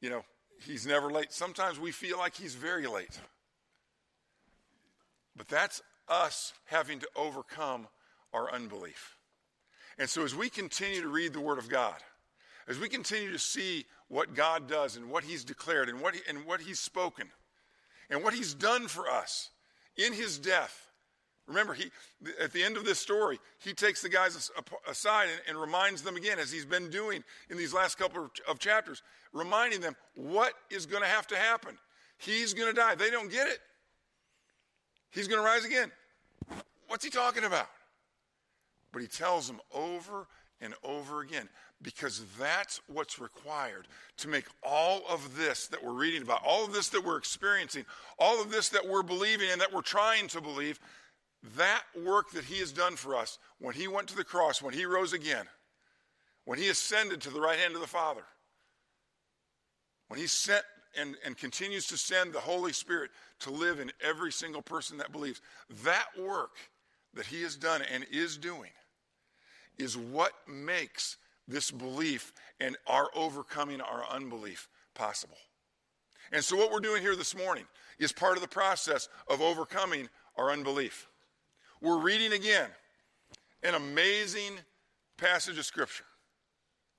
you 0.00 0.10
know, 0.10 0.22
he's 0.60 0.86
never 0.86 1.10
late. 1.10 1.32
Sometimes 1.32 1.80
we 1.80 1.90
feel 1.90 2.18
like 2.18 2.34
he's 2.34 2.54
very 2.54 2.86
late. 2.86 3.18
But 5.34 5.48
that's 5.48 5.80
us 6.08 6.52
having 6.66 6.98
to 7.00 7.08
overcome 7.16 7.88
our 8.32 8.52
unbelief. 8.52 9.16
And 9.98 10.08
so 10.08 10.24
as 10.24 10.34
we 10.34 10.48
continue 10.50 11.00
to 11.02 11.08
read 11.08 11.32
the 11.32 11.40
Word 11.40 11.58
of 11.58 11.68
God, 11.68 11.96
as 12.68 12.78
we 12.78 12.88
continue 12.88 13.32
to 13.32 13.38
see 13.38 13.86
what 14.08 14.34
God 14.34 14.68
does 14.68 14.96
and 14.96 15.10
what 15.10 15.24
He's 15.24 15.44
declared 15.44 15.88
and 15.88 16.00
what, 16.00 16.14
he, 16.14 16.20
and 16.28 16.44
what 16.44 16.60
He's 16.60 16.78
spoken 16.78 17.28
and 18.10 18.22
what 18.22 18.34
He's 18.34 18.54
done 18.54 18.88
for 18.88 19.10
us 19.10 19.50
in 19.96 20.12
His 20.12 20.38
death, 20.38 20.81
Remember, 21.52 21.74
he, 21.74 21.90
at 22.40 22.50
the 22.52 22.62
end 22.62 22.78
of 22.78 22.86
this 22.86 22.98
story, 22.98 23.38
he 23.58 23.74
takes 23.74 24.00
the 24.00 24.08
guys 24.08 24.50
aside 24.88 25.28
and, 25.30 25.40
and, 25.50 25.60
reminds 25.60 26.00
them 26.00 26.16
again, 26.16 26.38
as 26.38 26.50
he's 26.50 26.64
been 26.64 26.88
doing 26.88 27.22
in 27.50 27.58
these 27.58 27.74
last 27.74 27.98
couple 27.98 28.24
of, 28.24 28.30
of 28.48 28.58
chapters, 28.58 29.02
reminding 29.34 29.82
them 29.82 29.94
what 30.14 30.54
is 30.70 30.86
going 30.86 31.02
to 31.02 31.08
have 31.08 31.26
to 31.26 31.36
happen. 31.36 31.76
He's 32.16 32.54
going 32.54 32.74
to 32.74 32.74
die. 32.74 32.94
They 32.94 33.10
don't 33.10 33.30
get 33.30 33.48
it. 33.48 33.58
He's 35.10 35.28
going 35.28 35.42
to 35.42 35.44
rise 35.44 35.66
again. 35.66 35.92
What's 36.88 37.04
he 37.04 37.10
talking 37.10 37.44
about? 37.44 37.66
But 38.90 39.02
he 39.02 39.08
tells 39.08 39.46
them 39.46 39.60
over 39.74 40.26
and 40.62 40.72
over 40.82 41.20
again 41.20 41.50
because 41.82 42.24
that's 42.38 42.80
what's 42.86 43.18
required 43.18 43.88
to 44.18 44.28
make 44.28 44.46
all 44.62 45.02
of 45.06 45.36
this 45.36 45.66
that 45.66 45.84
we're 45.84 45.92
reading 45.92 46.22
about, 46.22 46.40
all 46.46 46.64
of 46.64 46.72
this 46.72 46.88
that 46.90 47.04
we're 47.04 47.18
experiencing, 47.18 47.84
all 48.18 48.40
of 48.40 48.50
this 48.50 48.70
that 48.70 48.88
we're 48.88 49.02
believing 49.02 49.50
and 49.50 49.60
that 49.60 49.72
we're 49.72 49.82
trying 49.82 50.28
to 50.28 50.40
believe 50.40 50.80
that 51.56 51.82
work 52.04 52.30
that 52.32 52.44
he 52.44 52.58
has 52.58 52.72
done 52.72 52.96
for 52.96 53.16
us 53.16 53.38
when 53.58 53.74
he 53.74 53.88
went 53.88 54.08
to 54.08 54.16
the 54.16 54.24
cross, 54.24 54.62
when 54.62 54.74
he 54.74 54.84
rose 54.84 55.12
again, 55.12 55.46
when 56.44 56.58
he 56.58 56.68
ascended 56.68 57.20
to 57.22 57.30
the 57.30 57.40
right 57.40 57.58
hand 57.58 57.74
of 57.74 57.80
the 57.80 57.86
Father, 57.86 58.24
when 60.08 60.20
he 60.20 60.26
sent 60.26 60.64
and, 60.98 61.16
and 61.24 61.36
continues 61.36 61.86
to 61.86 61.96
send 61.96 62.32
the 62.32 62.40
Holy 62.40 62.72
Spirit 62.72 63.10
to 63.40 63.50
live 63.50 63.80
in 63.80 63.90
every 64.00 64.30
single 64.30 64.62
person 64.62 64.98
that 64.98 65.12
believes, 65.12 65.40
that 65.84 66.06
work 66.20 66.56
that 67.14 67.26
he 67.26 67.42
has 67.42 67.56
done 67.56 67.82
and 67.92 68.06
is 68.10 68.36
doing 68.36 68.70
is 69.78 69.96
what 69.96 70.32
makes 70.46 71.16
this 71.48 71.70
belief 71.70 72.32
and 72.60 72.76
our 72.86 73.08
overcoming 73.14 73.80
our 73.80 74.04
unbelief 74.10 74.68
possible. 74.94 75.36
And 76.30 76.42
so, 76.42 76.56
what 76.56 76.70
we're 76.70 76.80
doing 76.80 77.02
here 77.02 77.16
this 77.16 77.36
morning 77.36 77.64
is 77.98 78.12
part 78.12 78.36
of 78.36 78.42
the 78.42 78.48
process 78.48 79.08
of 79.28 79.40
overcoming 79.40 80.08
our 80.36 80.50
unbelief. 80.50 81.08
We're 81.82 81.98
reading 81.98 82.32
again 82.32 82.68
an 83.64 83.74
amazing 83.74 84.52
passage 85.18 85.58
of 85.58 85.64
Scripture. 85.64 86.04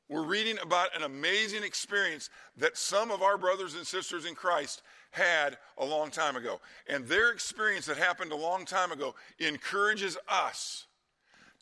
We're 0.10 0.26
reading 0.26 0.58
about 0.62 0.94
an 0.94 1.04
amazing 1.04 1.64
experience 1.64 2.30
that 2.58 2.76
some 2.76 3.10
of 3.10 3.22
our 3.22 3.38
brothers 3.38 3.76
and 3.76 3.88
sisters 3.88 4.26
in 4.26 4.36
Christ 4.36 4.82
had 5.12 5.58
a 5.78 5.86
long 5.86 6.12
time 6.12 6.36
ago. 6.36 6.60
And 6.90 7.08
their 7.08 7.32
experience 7.32 7.86
that 7.86 7.96
happened 7.96 8.34
a 8.34 8.36
long 8.36 8.66
time 8.66 8.92
ago 8.92 9.16
encourages 9.40 10.18
us 10.28 10.86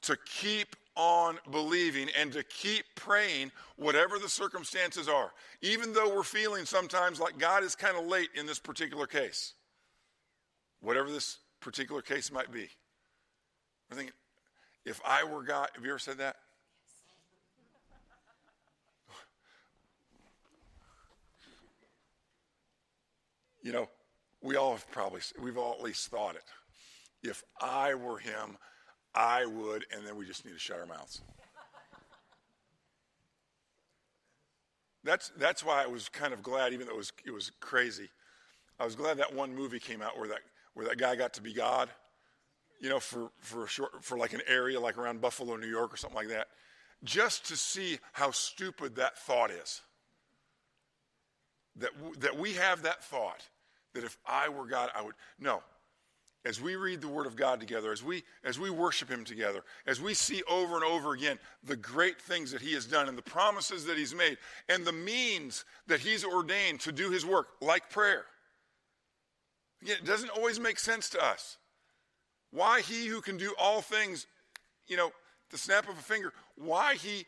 to 0.01 0.17
keep 0.25 0.75
on 0.95 1.37
believing 1.51 2.09
and 2.19 2.33
to 2.33 2.43
keep 2.43 2.85
praying, 2.95 3.51
whatever 3.75 4.17
the 4.17 4.29
circumstances 4.29 5.07
are, 5.07 5.31
even 5.61 5.93
though 5.93 6.11
we're 6.11 6.23
feeling 6.23 6.65
sometimes 6.65 7.19
like 7.19 7.37
God 7.37 7.63
is 7.63 7.75
kind 7.75 7.95
of 7.95 8.07
late 8.07 8.29
in 8.33 8.47
this 8.47 8.59
particular 8.59 9.05
case, 9.05 9.53
whatever 10.79 11.11
this 11.11 11.37
particular 11.59 12.01
case 12.01 12.31
might 12.31 12.51
be. 12.51 12.67
I'm 13.91 13.97
thinking, 13.97 14.15
if 14.85 15.01
I 15.05 15.25
were 15.25 15.43
God, 15.43 15.67
have 15.75 15.83
you 15.83 15.91
ever 15.91 15.99
said 15.99 16.17
that? 16.19 16.37
You 23.63 23.71
know, 23.71 23.87
we 24.41 24.55
all 24.55 24.71
have 24.71 24.89
probably, 24.89 25.21
we've 25.39 25.55
all 25.55 25.73
at 25.73 25.83
least 25.83 26.09
thought 26.09 26.35
it. 26.35 26.41
If 27.21 27.43
I 27.61 27.93
were 27.93 28.17
him, 28.17 28.57
I 29.13 29.45
would, 29.45 29.85
and 29.95 30.03
then 30.03 30.15
we 30.15 30.25
just 30.25 30.45
need 30.45 30.53
to 30.53 30.59
shut 30.59 30.79
our 30.79 30.87
mouths. 30.87 31.21
That's, 35.03 35.31
that's 35.37 35.63
why 35.63 35.83
I 35.83 35.85
was 35.85 36.09
kind 36.09 36.33
of 36.33 36.41
glad, 36.41 36.73
even 36.73 36.87
though 36.87 36.93
it 36.93 36.97
was, 36.97 37.13
it 37.23 37.31
was 37.31 37.51
crazy. 37.59 38.09
I 38.79 38.85
was 38.85 38.95
glad 38.95 39.17
that 39.17 39.31
one 39.31 39.53
movie 39.53 39.79
came 39.79 40.01
out 40.01 40.17
where 40.17 40.29
that, 40.29 40.39
where 40.73 40.87
that 40.87 40.97
guy 40.97 41.15
got 41.15 41.33
to 41.35 41.41
be 41.43 41.53
God, 41.53 41.89
you 42.81 42.89
know, 42.89 42.99
for, 42.99 43.31
for, 43.37 43.63
a 43.63 43.67
short, 43.67 44.03
for 44.03 44.17
like 44.17 44.33
an 44.33 44.41
area 44.47 44.79
like 44.79 44.97
around 44.97 45.21
Buffalo, 45.21 45.55
New 45.55 45.67
York, 45.67 45.93
or 45.93 45.97
something 45.97 46.17
like 46.17 46.29
that, 46.29 46.47
just 47.03 47.45
to 47.47 47.55
see 47.55 47.99
how 48.13 48.31
stupid 48.31 48.95
that 48.95 49.17
thought 49.17 49.51
is. 49.51 49.81
That, 51.77 51.95
w- 51.97 52.15
that 52.19 52.37
we 52.37 52.53
have 52.53 52.81
that 52.81 53.03
thought 53.03 53.47
that 53.93 54.03
if 54.03 54.17
I 54.25 54.49
were 54.49 54.65
God, 54.65 54.89
I 54.95 55.03
would. 55.03 55.13
No, 55.39 55.61
as 56.43 56.59
we 56.59 56.75
read 56.75 57.01
the 57.01 57.07
Word 57.07 57.27
of 57.27 57.35
God 57.35 57.59
together, 57.59 57.91
as 57.91 58.03
we, 58.03 58.23
as 58.43 58.59
we 58.59 58.71
worship 58.71 59.09
Him 59.09 59.23
together, 59.23 59.63
as 59.85 60.01
we 60.01 60.13
see 60.13 60.41
over 60.49 60.75
and 60.75 60.83
over 60.83 61.13
again 61.13 61.37
the 61.63 61.75
great 61.75 62.19
things 62.19 62.51
that 62.51 62.61
He 62.61 62.73
has 62.73 62.85
done 62.85 63.07
and 63.07 63.17
the 63.17 63.21
promises 63.21 63.85
that 63.85 63.97
He's 63.97 64.15
made 64.15 64.37
and 64.67 64.83
the 64.83 64.91
means 64.91 65.65
that 65.87 65.99
He's 65.99 66.25
ordained 66.25 66.79
to 66.81 66.91
do 66.91 67.11
His 67.11 67.25
work, 67.25 67.49
like 67.61 67.89
prayer. 67.89 68.25
Again, 69.83 69.97
it 69.99 70.05
doesn't 70.05 70.29
always 70.29 70.59
make 70.59 70.79
sense 70.79 71.09
to 71.11 71.23
us. 71.23 71.57
Why 72.51 72.81
He 72.81 73.07
who 73.07 73.21
can 73.21 73.37
do 73.37 73.53
all 73.59 73.81
things, 73.81 74.27
you 74.87 74.97
know, 74.97 75.11
the 75.49 75.57
snap 75.57 75.89
of 75.89 75.97
a 75.97 76.01
finger, 76.01 76.33
why 76.55 76.95
He 76.95 77.25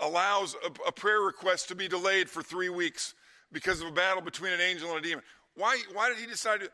allows 0.00 0.54
a, 0.64 0.88
a 0.88 0.92
prayer 0.92 1.20
request 1.20 1.68
to 1.68 1.74
be 1.74 1.88
delayed 1.88 2.30
for 2.30 2.42
three 2.42 2.68
weeks 2.68 3.14
because 3.52 3.80
of 3.80 3.88
a 3.88 3.92
battle 3.92 4.22
between 4.22 4.52
an 4.52 4.60
angel 4.60 4.90
and 4.90 4.98
a 4.98 5.02
demon. 5.02 5.24
Why, 5.54 5.80
why 5.92 6.08
did 6.08 6.18
He 6.18 6.26
decide 6.26 6.60
to? 6.60 6.70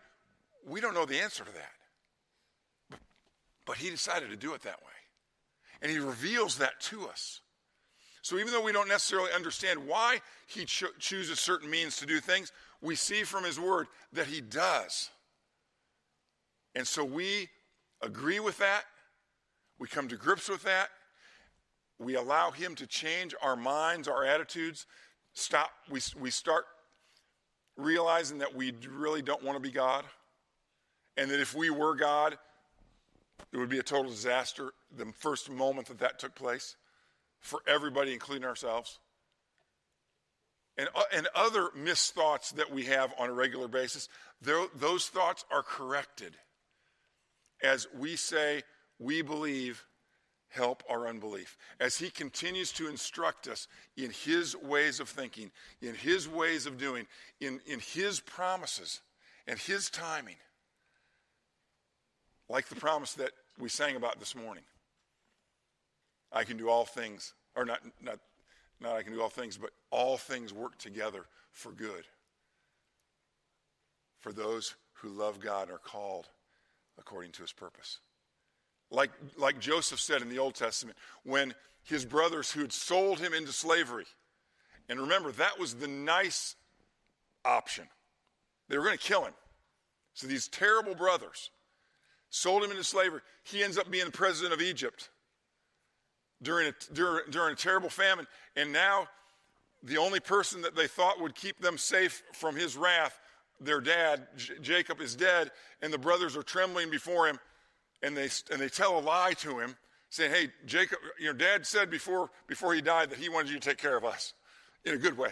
We 0.67 0.81
don't 0.81 0.95
know 0.95 1.05
the 1.05 1.21
answer 1.21 1.45
to 1.45 1.53
that. 1.53 1.73
But, 2.91 3.01
but 3.67 3.77
he 3.77 3.91
decided 3.91 4.31
to 4.31 4.37
do 4.37 4.55
it 4.55 4.63
that 4.63 4.81
way. 4.81 4.93
And 5.83 5.91
he 5.91 5.99
reveals 5.99 6.59
that 6.59 6.81
to 6.83 7.07
us. 7.07 7.41
So 8.23 8.39
even 8.39 8.53
though 8.53 8.63
we 8.63 8.73
don't 8.73 8.89
necessarily 8.89 9.31
understand 9.33 9.87
why 9.87 10.21
he 10.47 10.65
cho- 10.65 10.87
chooses 10.99 11.39
certain 11.39 11.69
means 11.69 11.97
to 11.97 12.07
do 12.07 12.21
things, 12.21 12.53
we 12.81 12.97
see 12.97 13.23
from 13.23 13.45
his 13.45 13.61
word 13.61 13.87
that 14.15 14.27
he 14.27 14.41
does. 14.41 15.11
And 16.75 16.87
so 16.87 17.05
we 17.05 17.49
agree 18.03 18.41
with 18.41 18.59
that. 18.59 18.85
We 19.79 19.89
come 19.89 20.09
to 20.09 20.17
grips 20.17 20.49
with 20.49 20.63
that. 20.65 20.89
We 21.99 22.17
allow 22.17 22.51
him 22.51 22.75
to 22.77 22.87
change 22.87 23.35
our 23.43 23.57
minds, 23.57 24.09
our 24.09 24.25
attitudes. 24.25 24.87
Stop. 25.33 25.71
We, 25.91 26.01
we 26.21 26.31
start 26.31 26.65
realizing 27.77 28.39
that 28.39 28.55
we 28.55 28.73
really 28.89 29.23
don't 29.23 29.43
want 29.43 29.57
to 29.57 29.61
be 29.61 29.71
God 29.71 30.05
and 31.17 31.31
that 31.31 31.41
if 31.41 31.55
we 31.55 31.71
were 31.71 31.95
God, 31.95 32.39
it 33.53 33.57
would 33.57 33.69
be 33.69 33.79
a 33.79 33.85
total 33.85 34.11
disaster 34.11 34.73
the 34.97 35.07
first 35.19 35.51
moment 35.51 35.89
that 35.89 35.99
that 35.99 36.19
took 36.19 36.35
place 36.35 36.77
for 37.41 37.61
everybody, 37.67 38.13
including 38.13 38.45
ourselves. 38.45 38.99
And, 40.77 40.89
uh, 40.95 41.03
and 41.13 41.29
other 41.37 41.69
misthoughts 41.77 42.51
that 42.53 42.73
we 42.73 42.85
have 42.87 43.15
on 43.19 43.29
a 43.29 43.33
regular 43.33 43.69
basis, 43.69 44.09
those 44.41 45.07
thoughts 45.07 45.45
are 45.53 45.63
corrected 45.63 46.37
as 47.65 47.89
we 47.99 48.15
say, 48.15 48.63
we 48.99 49.23
believe, 49.23 49.85
help 50.49 50.83
our 50.89 51.09
unbelief. 51.09 51.57
As 51.81 51.97
He 51.97 52.11
continues 52.11 52.71
to 52.73 52.89
instruct 52.89 53.49
us 53.49 53.67
in 53.97 54.11
His 54.11 54.55
ways 54.55 55.01
of 55.01 55.09
thinking, 55.09 55.51
in 55.81 55.95
His 55.95 56.29
ways 56.29 56.67
of 56.67 56.79
doing, 56.79 57.07
in, 57.41 57.61
in 57.67 57.81
His 57.81 58.21
promises 58.21 59.01
and 59.47 59.59
His 59.59 59.89
timing 59.91 60.37
like 62.49 62.69
the 62.69 62.77
promise 62.77 63.15
that 63.15 63.31
we 63.59 63.71
sang 63.71 63.97
about 63.97 64.21
this 64.21 64.37
morning. 64.37 64.65
I 66.31 66.45
can 66.45 66.59
do 66.59 66.69
all 66.69 66.85
things, 66.85 67.33
or 67.57 67.65
not, 67.65 67.81
not, 68.03 68.19
not 68.81 68.97
I 68.97 69.03
can 69.03 69.15
do 69.15 69.23
all 69.23 69.31
things, 69.31 69.57
but 69.57 69.71
all 69.91 70.19
things 70.19 70.53
work 70.53 70.77
together 70.77 71.25
for 71.53 71.73
good 71.73 72.05
for 74.21 74.33
those 74.33 74.75
who 74.95 75.09
love 75.09 75.41
God 75.41 75.71
are 75.71 75.79
called 75.79 76.29
according 76.99 77.33
to 77.33 77.43
his 77.43 77.53
purpose. 77.53 77.99
Like, 78.91 79.11
like 79.37 79.59
Joseph 79.61 80.01
said 80.01 80.23
in 80.23 80.29
the 80.29 80.39
Old 80.39 80.55
Testament, 80.55 80.97
when 81.25 81.55
his 81.83 82.05
brothers 82.05 82.51
who 82.51 82.61
had 82.61 82.73
sold 82.73 83.19
him 83.19 83.35
into 83.35 83.53
slavery, 83.53 84.07
and 84.89 85.01
remember, 85.01 85.33
that 85.33 85.59
was 85.59 85.75
the 85.75 85.89
nice 85.89 86.57
option. 87.45 87.85
They 88.69 88.79
were 88.79 88.85
going 88.85 88.99
to 88.99 89.03
kill 89.05 89.25
him. 89.25 89.35
So 90.15 90.27
these 90.27 90.49
terrible 90.49 90.95
brothers 90.95 91.51
sold 92.31 92.63
him 92.63 92.71
into 92.71 92.85
slavery. 92.85 93.21
He 93.45 93.63
ends 93.63 93.79
up 93.79 93.91
being 93.91 94.07
the 94.07 94.13
president 94.13 94.55
of 94.55 94.61
Egypt 94.61 95.09
during 96.43 96.69
a, 96.69 96.95
during, 96.95 97.31
during 97.31 97.53
a 97.55 97.57
terrible 97.57 97.89
famine. 97.89 98.27
And 98.57 98.73
now, 98.73 99.09
the 99.83 99.99
only 99.99 100.21
person 100.21 100.63
that 100.63 100.75
they 100.75 100.87
thought 100.87 101.21
would 101.21 101.35
keep 101.35 101.61
them 101.61 101.77
safe 101.77 102.23
from 102.33 102.57
his 102.57 102.77
wrath, 102.77 103.19
their 103.61 103.81
dad, 103.81 104.27
J- 104.37 104.55
Jacob, 104.61 105.01
is 105.01 105.15
dead, 105.15 105.51
and 105.83 105.93
the 105.93 105.99
brothers 105.99 106.37
are 106.37 106.43
trembling 106.43 106.91
before 106.91 107.29
him. 107.29 107.39
And 108.03 108.17
they, 108.17 108.29
and 108.51 108.61
they 108.61 108.69
tell 108.69 108.99
a 108.99 109.01
lie 109.01 109.33
to 109.39 109.59
him, 109.59 109.77
saying, 110.11 110.33
Hey, 110.33 110.49
Jacob, 110.67 110.99
your 111.19 111.33
dad 111.33 111.67
said 111.67 111.91
before, 111.91 112.31
before 112.47 112.75
he 112.75 112.81
died 112.81 113.11
that 113.11 113.19
he 113.19 113.29
wanted 113.29 113.51
you 113.51 113.59
to 113.59 113.69
take 113.69 113.79
care 113.79 113.97
of 113.97 114.05
us 114.05 114.35
in 114.85 114.95
a 114.95 114.99
good 114.99 115.17
way. 115.17 115.31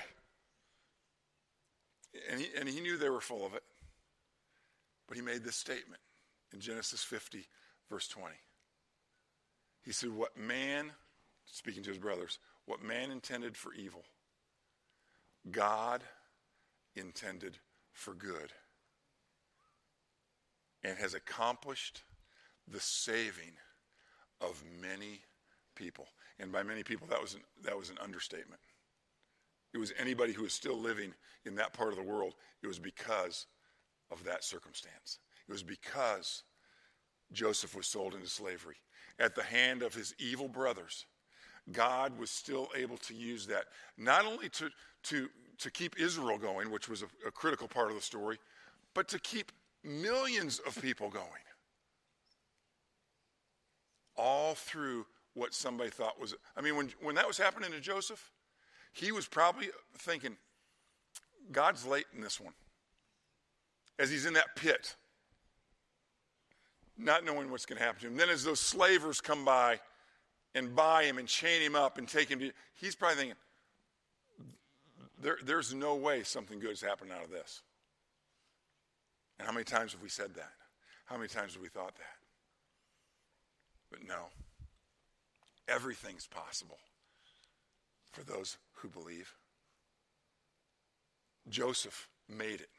And 2.31 2.41
he, 2.41 2.49
and 2.59 2.69
he 2.69 2.81
knew 2.81 2.97
they 2.97 3.11
were 3.11 3.21
full 3.21 3.45
of 3.47 3.55
it. 3.55 3.63
But 5.09 5.17
he 5.17 5.23
made 5.23 5.45
this 5.45 5.57
statement 5.57 6.01
in 6.53 6.61
Genesis 6.61 7.03
50, 7.03 7.47
verse 7.91 8.09
20. 8.09 8.35
He 9.83 9.93
said, 9.93 10.11
What 10.11 10.37
man, 10.37 10.93
speaking 11.47 11.83
to 11.83 11.91
his 11.91 11.99
brothers, 11.99 12.39
what 12.67 12.83
man 12.83 13.11
intended 13.11 13.57
for 13.57 13.75
evil, 13.75 14.05
God 15.51 16.03
intended 16.95 17.59
for 17.93 18.15
good 18.15 18.53
and 20.85 20.99
has 20.99 21.15
accomplished 21.15 22.03
the 22.67 22.81
saving 22.81 23.53
of 24.41 24.63
many 24.81 25.21
people. 25.77 26.07
And 26.39 26.51
by 26.51 26.63
many 26.63 26.83
people, 26.83 27.07
that 27.09 27.21
was 27.21 27.35
an, 27.35 27.43
that 27.63 27.79
was 27.79 27.91
an 27.91 27.99
understatement. 28.03 28.61
It 29.73 29.79
was 29.79 29.93
anybody 29.99 30.33
who 30.33 30.43
was 30.43 30.53
still 30.53 30.79
living 30.79 31.15
in 31.45 31.55
that 31.57 31.73
part 31.73 31.91
of 31.91 31.97
the 31.97 32.03
world. 32.03 32.35
It 32.63 32.67
was 32.67 32.79
because 32.79 33.47
of 34.11 34.25
that 34.25 34.45
circumstance. 34.45 35.19
It 35.49 35.53
was 35.53 35.63
because 35.63 36.43
Joseph 37.33 37.75
was 37.75 37.87
sold 37.87 38.15
into 38.15 38.29
slavery 38.29 38.77
at 39.19 39.35
the 39.35 39.43
hand 39.43 39.83
of 39.83 39.95
his 39.95 40.15
evil 40.19 40.49
brothers. 40.49 41.07
God 41.71 42.19
was 42.19 42.31
still 42.31 42.69
able 42.77 42.97
to 42.99 43.15
use 43.15 43.47
that 43.47 43.67
not 43.97 44.27
only 44.27 44.49
to, 44.51 44.71
to, 45.05 45.29
to 45.59 45.71
keep 45.71 46.01
Israel 46.01 46.39
going, 46.39 46.71
which 46.71 46.89
was 46.89 47.03
a, 47.03 47.07
a 47.27 47.31
critical 47.31 47.69
part 47.69 47.91
of 47.91 47.95
the 47.95 48.03
story, 48.03 48.39
but 48.95 49.09
to 49.09 49.19
keep 49.21 49.53
millions 49.85 50.59
of 50.67 50.81
people 50.81 51.09
going. 51.09 51.25
All 54.17 54.55
through 54.55 55.07
what 55.35 55.55
somebody 55.55 55.91
thought 55.91 56.21
was, 56.21 56.35
I 56.57 56.61
mean, 56.61 56.77
when, 56.77 56.91
when 57.01 57.15
that 57.15 57.27
was 57.27 57.39
happening 57.39 57.71
to 57.71 57.81
Joseph, 57.81 58.31
he 58.93 59.13
was 59.13 59.27
probably 59.27 59.69
thinking, 59.97 60.37
God's 61.51 61.87
late 61.87 62.05
in 62.15 62.21
this 62.21 62.41
one. 62.41 62.53
As 63.99 64.11
he's 64.11 64.27
in 64.27 64.35
that 64.35 64.55
pit, 64.57 64.97
not 66.99 67.25
knowing 67.25 67.51
what's 67.51 67.67
going 67.67 67.79
to 67.79 67.85
happen 67.85 68.01
to 68.03 68.07
him. 68.09 68.17
Then, 68.17 68.29
as 68.29 68.45
those 68.45 68.61
slavers 68.61 69.21
come 69.21 69.45
by 69.45 69.81
and 70.55 70.75
buy 70.75 71.05
him 71.05 71.19
and 71.19 71.29
chain 71.29 71.63
him 71.63 71.75
up 71.75 71.99
and 71.99 72.07
take 72.07 72.29
him 72.29 72.39
to, 72.41 72.51
he's 72.75 72.95
probably 72.95 73.17
thinking, 73.17 73.37
there, 75.21 75.39
there's 75.45 75.73
no 75.73 75.95
way 75.95 76.23
something 76.23 76.59
good 76.59 76.73
is 76.73 76.83
happening 76.83 77.13
out 77.13 77.25
of 77.25 77.31
this. 77.31 77.63
And 79.39 79.47
how 79.47 79.53
many 79.53 79.65
times 79.65 79.93
have 79.93 80.03
we 80.03 80.09
said 80.09 80.35
that? 80.35 80.53
How 81.07 81.17
many 81.17 81.29
times 81.29 81.55
have 81.55 81.63
we 81.63 81.69
thought 81.69 81.95
that? 81.97 82.17
But 83.91 84.07
no, 84.07 84.29
everything's 85.69 86.27
possible 86.27 86.79
for 88.13 88.25
those 88.25 88.59
who 88.75 88.89
believe. 88.89 89.35
Joseph 91.49 92.09
made 92.29 92.61
it. 92.61 92.71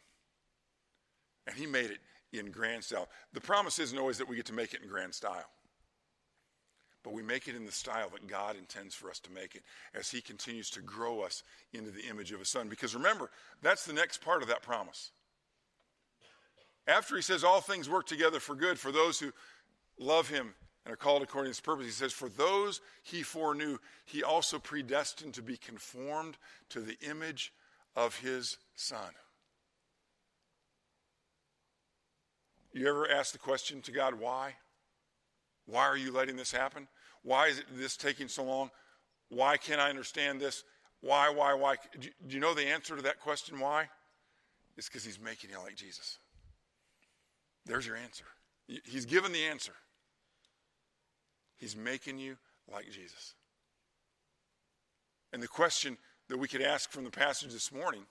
And 1.48 1.56
he 1.56 1.66
made 1.66 1.92
it 1.92 2.00
in 2.32 2.52
grand 2.52 2.84
style. 2.84 3.10
The 3.34 3.42
promise 3.42 3.80
isn't 3.80 3.98
always 3.98 4.18
that 4.18 4.28
we 4.28 4.36
get 4.36 4.46
to 4.48 4.54
make 4.54 4.74
it 4.74 4.82
in 4.82 4.88
grand 4.88 5.14
style, 5.14 5.46
but 7.04 7.14
we 7.14 7.22
make 7.22 7.48
it 7.48 7.56
in 7.56 7.66
the 7.66 7.72
style 7.72 8.10
that 8.10 8.28
God 8.28 8.56
intends 8.58 8.96
for 8.96 9.10
us 9.10 9.20
to 9.20 9.32
make 9.32 9.56
it 9.56 9.64
as 9.94 10.10
He 10.10 10.22
continues 10.22 10.70
to 10.72 10.82
grow 10.82 11.22
us 11.22 11.44
into 11.74 11.92
the 11.92 12.06
image 12.08 12.32
of 12.32 12.40
His 12.40 12.50
Son. 12.50 12.70
Because 12.70 12.96
remember, 12.96 13.30
that's 13.62 13.86
the 13.86 13.94
next 13.94 14.22
part 14.22 14.42
of 14.42 14.48
that 14.48 14.62
promise. 14.62 15.12
After 16.88 17.16
He 17.16 17.22
says, 17.22 17.44
All 17.44 17.62
things 17.62 17.90
work 17.90 18.08
together 18.08 18.40
for 18.40 18.56
good 18.56 18.80
for 18.80 18.92
those 18.92 19.20
who 19.20 19.34
love 20.00 20.30
Him 20.30 20.54
and 20.86 20.94
are 20.94 20.98
called 20.98 21.22
according 21.22 21.52
to 21.52 21.56
His 21.56 21.60
purpose, 21.60 21.86
He 21.86 21.92
says, 21.92 22.14
For 22.14 22.30
those 22.30 22.82
He 23.04 23.22
foreknew, 23.22 23.78
He 24.06 24.24
also 24.24 24.58
predestined 24.58 25.34
to 25.34 25.42
be 25.42 25.58
conformed 25.58 26.38
to 26.70 26.80
the 26.80 26.98
image 27.02 27.54
of 27.96 28.18
His 28.18 28.58
Son. 28.76 29.12
You 32.74 32.88
ever 32.88 33.10
ask 33.10 33.34
the 33.34 33.38
question 33.38 33.82
to 33.84 33.92
God, 33.92 34.16
why? 34.16 34.56
Why 35.66 35.84
are 35.84 35.98
you 35.98 36.12
letting 36.12 36.36
this 36.36 36.52
happen? 36.52 36.88
Why 37.24 37.48
is 37.48 37.64
this 37.76 37.96
taking 37.96 38.28
so 38.28 38.44
long? 38.44 38.70
Why 39.30 39.58
can't 39.58 39.80
I 39.80 39.90
understand 39.90 40.40
this? 40.40 40.64
Why, 41.02 41.30
why, 41.30 41.54
why? 41.54 41.76
Do 42.00 42.10
you 42.30 42.40
know 42.40 42.54
the 42.54 42.68
answer 42.68 42.96
to 42.96 43.02
that 43.04 43.20
question, 43.20 43.60
why? 43.60 43.90
It's 44.78 44.88
because 44.88 45.04
he's 45.04 45.20
making 45.20 45.50
you 45.50 45.60
like 45.60 45.76
Jesus. 45.76 46.18
There's 47.66 47.86
your 47.86 47.96
answer. 47.96 48.26
He's 48.86 49.06
given 49.06 49.32
the 49.32 49.44
answer. 49.46 49.74
He's 51.58 51.76
making 51.76 52.20
you 52.20 52.38
like 52.72 52.86
Jesus. 52.86 53.36
And 55.32 55.42
the 55.42 55.48
question 55.48 55.98
that 56.30 56.38
we 56.38 56.48
could 56.48 56.62
ask 56.62 56.92
from 56.92 57.04
the 57.04 57.10
passage 57.12 57.52
this 57.52 57.72
morning 57.72 58.06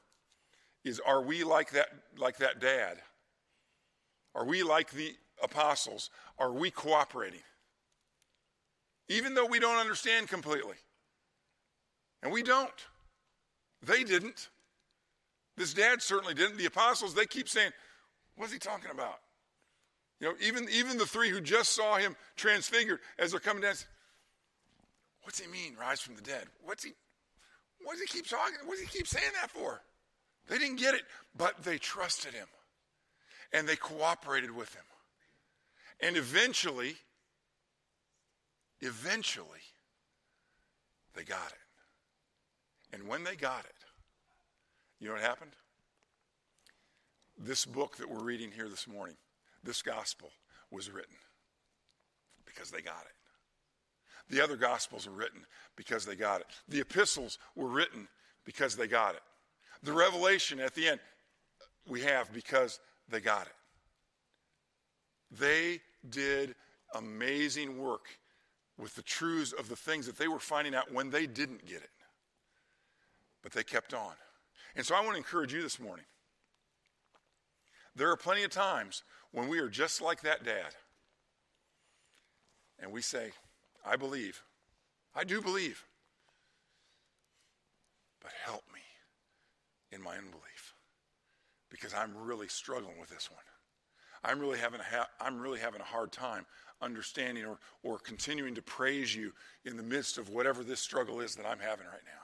is 0.84 1.00
are 1.00 1.22
we 1.22 1.44
like 1.44 1.70
that 1.70 1.88
like 2.18 2.38
that 2.38 2.60
dad? 2.60 2.98
Are 4.34 4.44
we 4.44 4.62
like 4.62 4.90
the 4.90 5.14
apostles? 5.42 6.10
Are 6.38 6.52
we 6.52 6.70
cooperating? 6.70 7.42
Even 9.08 9.34
though 9.34 9.46
we 9.46 9.58
don't 9.58 9.78
understand 9.78 10.28
completely. 10.28 10.76
And 12.22 12.32
we 12.32 12.42
don't. 12.42 12.70
They 13.84 14.04
didn't. 14.04 14.48
This 15.56 15.74
dad 15.74 16.00
certainly 16.00 16.34
didn't. 16.34 16.56
The 16.56 16.66
apostles, 16.66 17.14
they 17.14 17.26
keep 17.26 17.48
saying, 17.48 17.72
What's 18.36 18.52
he 18.52 18.58
talking 18.58 18.90
about? 18.90 19.18
You 20.20 20.28
know, 20.28 20.34
even, 20.40 20.68
even 20.70 20.98
the 20.98 21.06
three 21.06 21.30
who 21.30 21.40
just 21.40 21.74
saw 21.74 21.96
him 21.96 22.16
transfigured 22.36 23.00
as 23.18 23.32
they're 23.32 23.40
coming 23.40 23.62
down, 23.62 23.74
what's 25.22 25.40
he 25.40 25.50
mean, 25.50 25.74
rise 25.78 26.00
from 26.00 26.14
the 26.14 26.22
dead? 26.22 26.44
What's 26.64 26.84
he, 26.84 26.92
what 27.82 27.92
does 27.92 28.02
he 28.02 28.06
keep 28.06 28.28
talking? 28.28 28.54
What 28.64 28.78
does 28.78 28.88
he 28.88 28.98
keep 28.98 29.06
saying 29.06 29.32
that 29.40 29.50
for? 29.50 29.82
They 30.48 30.58
didn't 30.58 30.78
get 30.78 30.94
it, 30.94 31.02
but 31.36 31.62
they 31.62 31.76
trusted 31.76 32.34
him 32.34 32.46
and 33.52 33.68
they 33.68 33.76
cooperated 33.76 34.50
with 34.50 34.74
him. 34.74 34.84
And 36.02 36.16
eventually, 36.16 36.96
eventually, 38.80 39.60
they 41.14 41.22
got 41.22 41.48
it. 41.48 42.94
And 42.94 43.06
when 43.08 43.24
they 43.24 43.36
got 43.36 43.64
it, 43.64 43.72
you 44.98 45.06
know 45.06 45.14
what 45.14 45.22
happened? 45.22 45.52
This 47.38 47.64
book 47.64 47.96
that 47.96 48.10
we're 48.10 48.22
reading 48.22 48.50
here 48.50 48.68
this 48.68 48.86
morning 48.86 49.16
this 49.64 49.82
gospel 49.82 50.30
was 50.70 50.90
written 50.90 51.14
because 52.44 52.70
they 52.70 52.82
got 52.82 53.04
it. 53.04 54.34
The 54.34 54.42
other 54.42 54.56
gospels 54.56 55.06
were 55.06 55.14
written 55.14 55.44
because 55.76 56.04
they 56.04 56.16
got 56.16 56.40
it. 56.40 56.46
The 56.68 56.80
epistles 56.80 57.38
were 57.54 57.68
written 57.68 58.08
because 58.44 58.76
they 58.76 58.86
got 58.86 59.14
it. 59.14 59.22
The 59.82 59.92
revelation 59.92 60.60
at 60.60 60.74
the 60.74 60.88
end 60.88 61.00
we 61.88 62.00
have 62.02 62.32
because 62.32 62.80
they 63.08 63.20
got 63.20 63.46
it. 63.46 63.52
They 65.38 65.80
did 66.08 66.54
amazing 66.94 67.78
work 67.78 68.06
with 68.78 68.94
the 68.94 69.02
truths 69.02 69.52
of 69.52 69.68
the 69.68 69.76
things 69.76 70.06
that 70.06 70.18
they 70.18 70.28
were 70.28 70.38
finding 70.38 70.74
out 70.74 70.92
when 70.92 71.10
they 71.10 71.26
didn't 71.26 71.66
get 71.66 71.82
it. 71.82 71.90
But 73.42 73.52
they 73.52 73.62
kept 73.62 73.94
on. 73.94 74.12
And 74.76 74.84
so 74.84 74.94
I 74.94 75.00
want 75.00 75.12
to 75.12 75.18
encourage 75.18 75.52
you 75.52 75.62
this 75.62 75.80
morning. 75.80 76.04
There 77.94 78.10
are 78.10 78.16
plenty 78.16 78.42
of 78.42 78.50
times 78.50 79.02
when 79.32 79.48
we 79.48 79.58
are 79.58 79.68
just 79.68 80.00
like 80.00 80.22
that 80.22 80.44
dad 80.44 80.74
and 82.80 82.90
we 82.90 83.02
say, 83.02 83.32
I 83.84 83.96
believe, 83.96 84.42
I 85.14 85.24
do 85.24 85.42
believe, 85.42 85.84
but 88.20 88.32
help 88.44 88.62
me 88.72 88.80
in 89.90 90.02
my 90.02 90.16
unbelief 90.16 90.74
because 91.70 91.92
I'm 91.92 92.16
really 92.16 92.48
struggling 92.48 92.98
with 92.98 93.10
this 93.10 93.30
one. 93.30 93.42
I'm 94.24 94.38
really 94.38 94.58
having 94.58 94.80
a 94.80 94.84
ha- 94.84 95.08
I'm 95.20 95.40
really 95.40 95.58
having 95.58 95.80
a 95.80 95.84
hard 95.84 96.12
time 96.12 96.46
understanding 96.80 97.44
or, 97.44 97.58
or 97.82 97.98
continuing 97.98 98.54
to 98.56 98.62
praise 98.62 99.14
you 99.14 99.32
in 99.64 99.76
the 99.76 99.82
midst 99.82 100.18
of 100.18 100.28
whatever 100.28 100.64
this 100.64 100.80
struggle 100.80 101.20
is 101.20 101.36
that 101.36 101.46
I'm 101.46 101.60
having 101.60 101.86
right 101.86 102.04
now. 102.04 102.22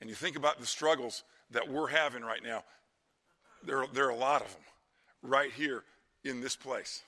And 0.00 0.08
you 0.08 0.16
think 0.16 0.36
about 0.36 0.60
the 0.60 0.66
struggles 0.66 1.24
that 1.50 1.68
we're 1.68 1.88
having 1.88 2.22
right 2.22 2.42
now, 2.42 2.64
there, 3.64 3.84
there 3.92 4.06
are 4.06 4.10
a 4.10 4.16
lot 4.16 4.42
of 4.42 4.48
them 4.48 4.62
right 5.22 5.50
here 5.52 5.84
in 6.24 6.40
this 6.40 6.56
place. 6.56 7.02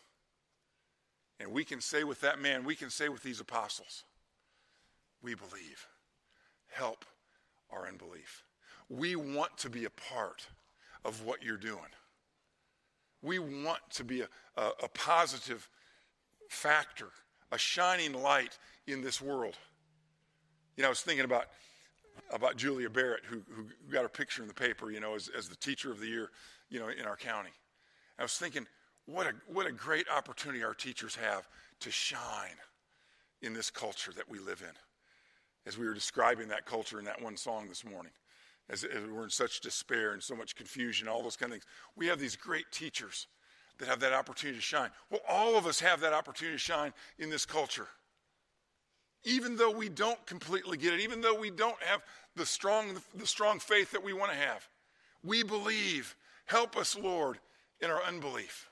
And 1.41 1.53
we 1.53 1.65
can 1.65 1.81
say 1.81 2.05
with 2.05 2.21
that 2.21 2.41
man, 2.41 2.65
we 2.65 2.75
can 2.75 2.91
say 2.91 3.09
with 3.09 3.23
these 3.23 3.41
apostles, 3.41 4.05
we 5.23 5.35
believe. 5.35 5.87
Help 6.69 7.05
our 7.71 7.87
unbelief. 7.87 8.45
We 8.89 9.17
want 9.17 9.57
to 9.59 9.71
be 9.71 9.85
a 9.85 9.91
part 9.91 10.47
of 11.05 11.25
what 11.25 11.43
you're 11.43 11.57
doing. 11.57 11.81
We 13.23 13.39
want 13.39 13.81
to 13.93 14.05
be 14.05 14.23
a, 14.23 14.29
a, 14.57 14.71
a 14.85 14.89
positive 14.89 15.69
factor, 16.49 17.09
a 17.51 17.59
shining 17.59 18.13
light 18.13 18.59
in 18.87 19.01
this 19.01 19.21
world. 19.21 19.57
You 20.77 20.83
know, 20.83 20.89
I 20.89 20.91
was 20.91 21.01
thinking 21.01 21.25
about 21.25 21.47
about 22.31 22.57
Julia 22.57 22.91
Barrett, 22.91 23.25
who, 23.25 23.43
who 23.55 23.65
got 23.91 24.03
her 24.03 24.09
picture 24.09 24.43
in 24.43 24.49
the 24.49 24.55
paper, 24.55 24.91
you 24.91 25.01
know, 25.01 25.15
as, 25.15 25.31
as 25.37 25.49
the 25.49 25.57
teacher 25.57 25.91
of 25.91 26.01
the 26.01 26.07
year, 26.07 26.31
you 26.69 26.79
know, 26.79 26.89
in 26.89 27.05
our 27.07 27.17
county. 27.17 27.51
I 28.19 28.23
was 28.23 28.37
thinking, 28.37 28.67
what 29.07 29.27
a, 29.27 29.33
what 29.47 29.67
a 29.67 29.73
great 29.73 30.07
opportunity 30.15 30.63
our 30.63 30.75
teachers 30.75 31.17
have 31.17 31.49
to 31.81 31.91
shine 31.91 32.57
in 33.43 33.53
this 33.53 33.71
culture 33.71 34.13
that 34.17 34.29
we 34.29 34.39
live 34.39 34.63
in. 34.63 34.75
As 35.67 35.79
we 35.79 35.87
were 35.87 35.95
describing 35.95 36.49
that 36.49 36.67
culture 36.67 36.99
in 36.99 37.05
that 37.05 37.23
one 37.23 37.37
song 37.37 37.69
this 37.69 37.85
morning, 37.85 38.13
as, 38.71 38.85
as 38.85 39.05
we're 39.05 39.25
in 39.25 39.31
such 39.31 39.61
despair 39.61 40.13
and 40.13 40.23
so 40.23 40.35
much 40.35 40.57
confusion, 40.57 41.09
all 41.09 41.23
those 41.23 41.37
kind 41.37 41.53
of 41.53 41.55
things. 41.55 41.67
We 41.97 42.07
have 42.07 42.19
these 42.19 42.37
great 42.37 42.67
teachers 42.73 43.27
that 43.79 43.89
have 43.89 44.01
that 44.01 44.13
opportunity 44.13 44.59
to 44.59 44.63
shine. 44.63 44.91
Well, 45.11 45.21
all 45.29 45.57
of 45.57 45.67
us 45.67 45.81
have 45.81 46.01
that 46.01 46.13
opportunity 46.13 46.55
to 46.55 46.61
shine 46.61 46.93
in 47.19 47.31
this 47.31 47.45
culture. 47.45 47.89
Even 49.25 49.57
though 49.57 49.71
we 49.71 49.89
don't 49.89 50.25
completely 50.27 50.77
get 50.77 50.95
it, 50.95 51.01
even 51.01 51.21
though 51.21 51.39
we 51.39 51.51
don't 51.51 51.81
have 51.83 52.03
the 52.35 52.47
strong, 52.47 52.97
the 53.15 53.27
strong 53.27 53.59
faith 53.59 53.93
that 53.93 54.03
we 54.03 54.13
want 54.13 54.33
to 54.33 54.39
have, 54.39 54.69
we 55.25 55.43
believe. 55.43 56.17
Help 56.47 56.77
us, 56.77 56.97
Lord, 56.97 57.39
in 57.81 57.91
our 57.91 58.03
unbelief. 58.03 58.69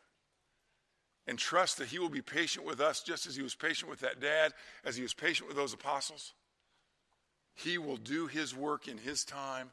And 1.27 1.39
trust 1.39 1.79
that 1.79 1.89
He 1.89 1.99
will 1.99 2.09
be 2.09 2.23
patient 2.23 2.67
with 2.67 2.81
us 2.81 3.03
just 3.03 3.27
as 3.27 3.37
He 3.37 3.43
was 3.43 3.55
patient 3.55 3.91
with 3.91 4.01
that 4.01 4.21
dad, 4.21 4.53
as 4.85 4.97
He 4.97 5.03
was 5.03 5.15
patient 5.15 5.49
with 5.49 5.57
those 5.57 5.73
apostles. 5.73 6.33
He 7.55 7.79
will 7.79 7.97
do 7.97 8.27
His 8.27 8.55
work 8.55 8.89
in 8.89 8.99
His 8.99 9.25
time 9.25 9.71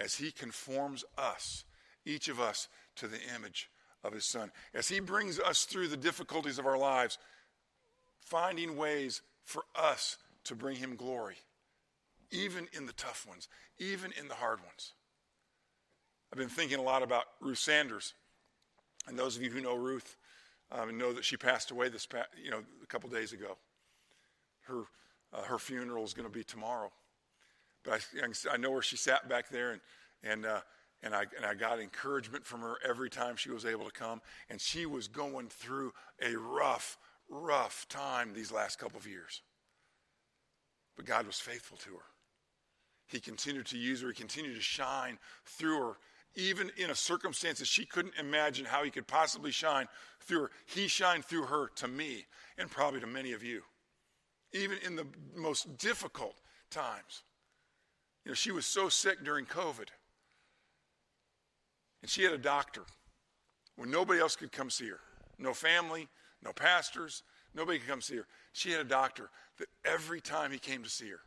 as 0.00 0.14
He 0.14 0.32
conforms 0.32 1.04
us, 1.16 1.64
each 2.04 2.28
of 2.28 2.40
us, 2.40 2.68
to 2.96 3.06
the 3.06 3.20
image 3.36 3.70
of 4.02 4.12
His 4.12 4.24
Son. 4.24 4.50
As 4.74 4.88
He 4.88 5.00
brings 5.00 5.38
us 5.38 5.64
through 5.64 5.88
the 5.88 5.96
difficulties 5.96 6.58
of 6.58 6.66
our 6.66 6.78
lives, 6.78 7.18
finding 8.20 8.76
ways 8.76 9.22
for 9.44 9.64
us 9.76 10.16
to 10.44 10.54
bring 10.54 10.76
Him 10.76 10.96
glory, 10.96 11.36
even 12.30 12.66
in 12.72 12.86
the 12.86 12.92
tough 12.94 13.26
ones, 13.28 13.48
even 13.78 14.12
in 14.18 14.28
the 14.28 14.34
hard 14.34 14.60
ones. 14.60 14.94
I've 16.32 16.38
been 16.38 16.48
thinking 16.48 16.78
a 16.78 16.82
lot 16.82 17.02
about 17.02 17.24
Ruth 17.40 17.58
Sanders. 17.58 18.14
And 19.08 19.18
those 19.18 19.36
of 19.36 19.42
you 19.42 19.50
who 19.50 19.60
know 19.60 19.74
Ruth 19.74 20.16
um, 20.70 20.96
know 20.96 21.12
that 21.12 21.24
she 21.24 21.36
passed 21.36 21.70
away 21.70 21.88
this 21.88 22.06
you 22.42 22.50
know, 22.50 22.62
a 22.82 22.86
couple 22.86 23.10
days 23.10 23.32
ago. 23.32 23.56
Her, 24.62 24.82
uh, 25.32 25.42
her 25.42 25.58
funeral 25.58 26.04
is 26.04 26.14
going 26.14 26.28
to 26.28 26.32
be 26.32 26.44
tomorrow. 26.44 26.92
But 27.84 28.06
I, 28.22 28.52
I 28.52 28.56
know 28.56 28.70
where 28.70 28.82
she 28.82 28.96
sat 28.96 29.28
back 29.28 29.48
there, 29.48 29.72
and, 29.72 29.80
and, 30.22 30.46
uh, 30.46 30.60
and, 31.02 31.14
I, 31.14 31.24
and 31.36 31.46
I 31.46 31.54
got 31.54 31.80
encouragement 31.80 32.44
from 32.44 32.60
her 32.60 32.76
every 32.86 33.08
time 33.10 33.36
she 33.36 33.50
was 33.50 33.64
able 33.64 33.86
to 33.86 33.92
come. 33.92 34.20
And 34.48 34.60
she 34.60 34.86
was 34.86 35.08
going 35.08 35.48
through 35.48 35.92
a 36.22 36.36
rough, 36.36 36.98
rough 37.28 37.86
time 37.88 38.32
these 38.34 38.52
last 38.52 38.78
couple 38.78 38.98
of 38.98 39.06
years. 39.06 39.42
But 40.96 41.06
God 41.06 41.26
was 41.26 41.38
faithful 41.38 41.78
to 41.78 41.90
her. 41.90 42.04
He 43.06 43.18
continued 43.18 43.66
to 43.66 43.78
use 43.78 44.02
her, 44.02 44.08
He 44.08 44.14
continued 44.14 44.54
to 44.54 44.60
shine 44.60 45.18
through 45.44 45.78
her 45.78 45.96
even 46.34 46.70
in 46.76 46.90
a 46.90 46.94
circumstance 46.94 47.58
that 47.58 47.66
she 47.66 47.84
couldn't 47.84 48.14
imagine 48.18 48.64
how 48.64 48.84
he 48.84 48.90
could 48.90 49.06
possibly 49.06 49.50
shine 49.50 49.86
through 50.20 50.42
her. 50.42 50.50
He 50.66 50.86
shined 50.86 51.24
through 51.24 51.44
her 51.46 51.68
to 51.76 51.88
me 51.88 52.26
and 52.56 52.70
probably 52.70 53.00
to 53.00 53.06
many 53.06 53.32
of 53.32 53.42
you, 53.42 53.62
even 54.52 54.78
in 54.84 54.96
the 54.96 55.06
most 55.34 55.76
difficult 55.78 56.36
times. 56.70 57.22
You 58.24 58.30
know, 58.30 58.34
she 58.34 58.52
was 58.52 58.66
so 58.66 58.88
sick 58.88 59.24
during 59.24 59.46
COVID, 59.46 59.88
and 62.02 62.10
she 62.10 62.22
had 62.22 62.32
a 62.32 62.38
doctor 62.38 62.82
when 63.76 63.90
nobody 63.90 64.20
else 64.20 64.36
could 64.36 64.52
come 64.52 64.70
see 64.70 64.88
her. 64.88 65.00
No 65.38 65.54
family, 65.54 66.08
no 66.44 66.52
pastors, 66.52 67.22
nobody 67.54 67.78
could 67.78 67.88
come 67.88 68.02
see 68.02 68.16
her. 68.16 68.26
She 68.52 68.70
had 68.70 68.80
a 68.80 68.84
doctor 68.84 69.30
that 69.58 69.68
every 69.84 70.20
time 70.20 70.50
he 70.50 70.58
came 70.58 70.82
to 70.82 70.90
see 70.90 71.08
her, 71.08 71.20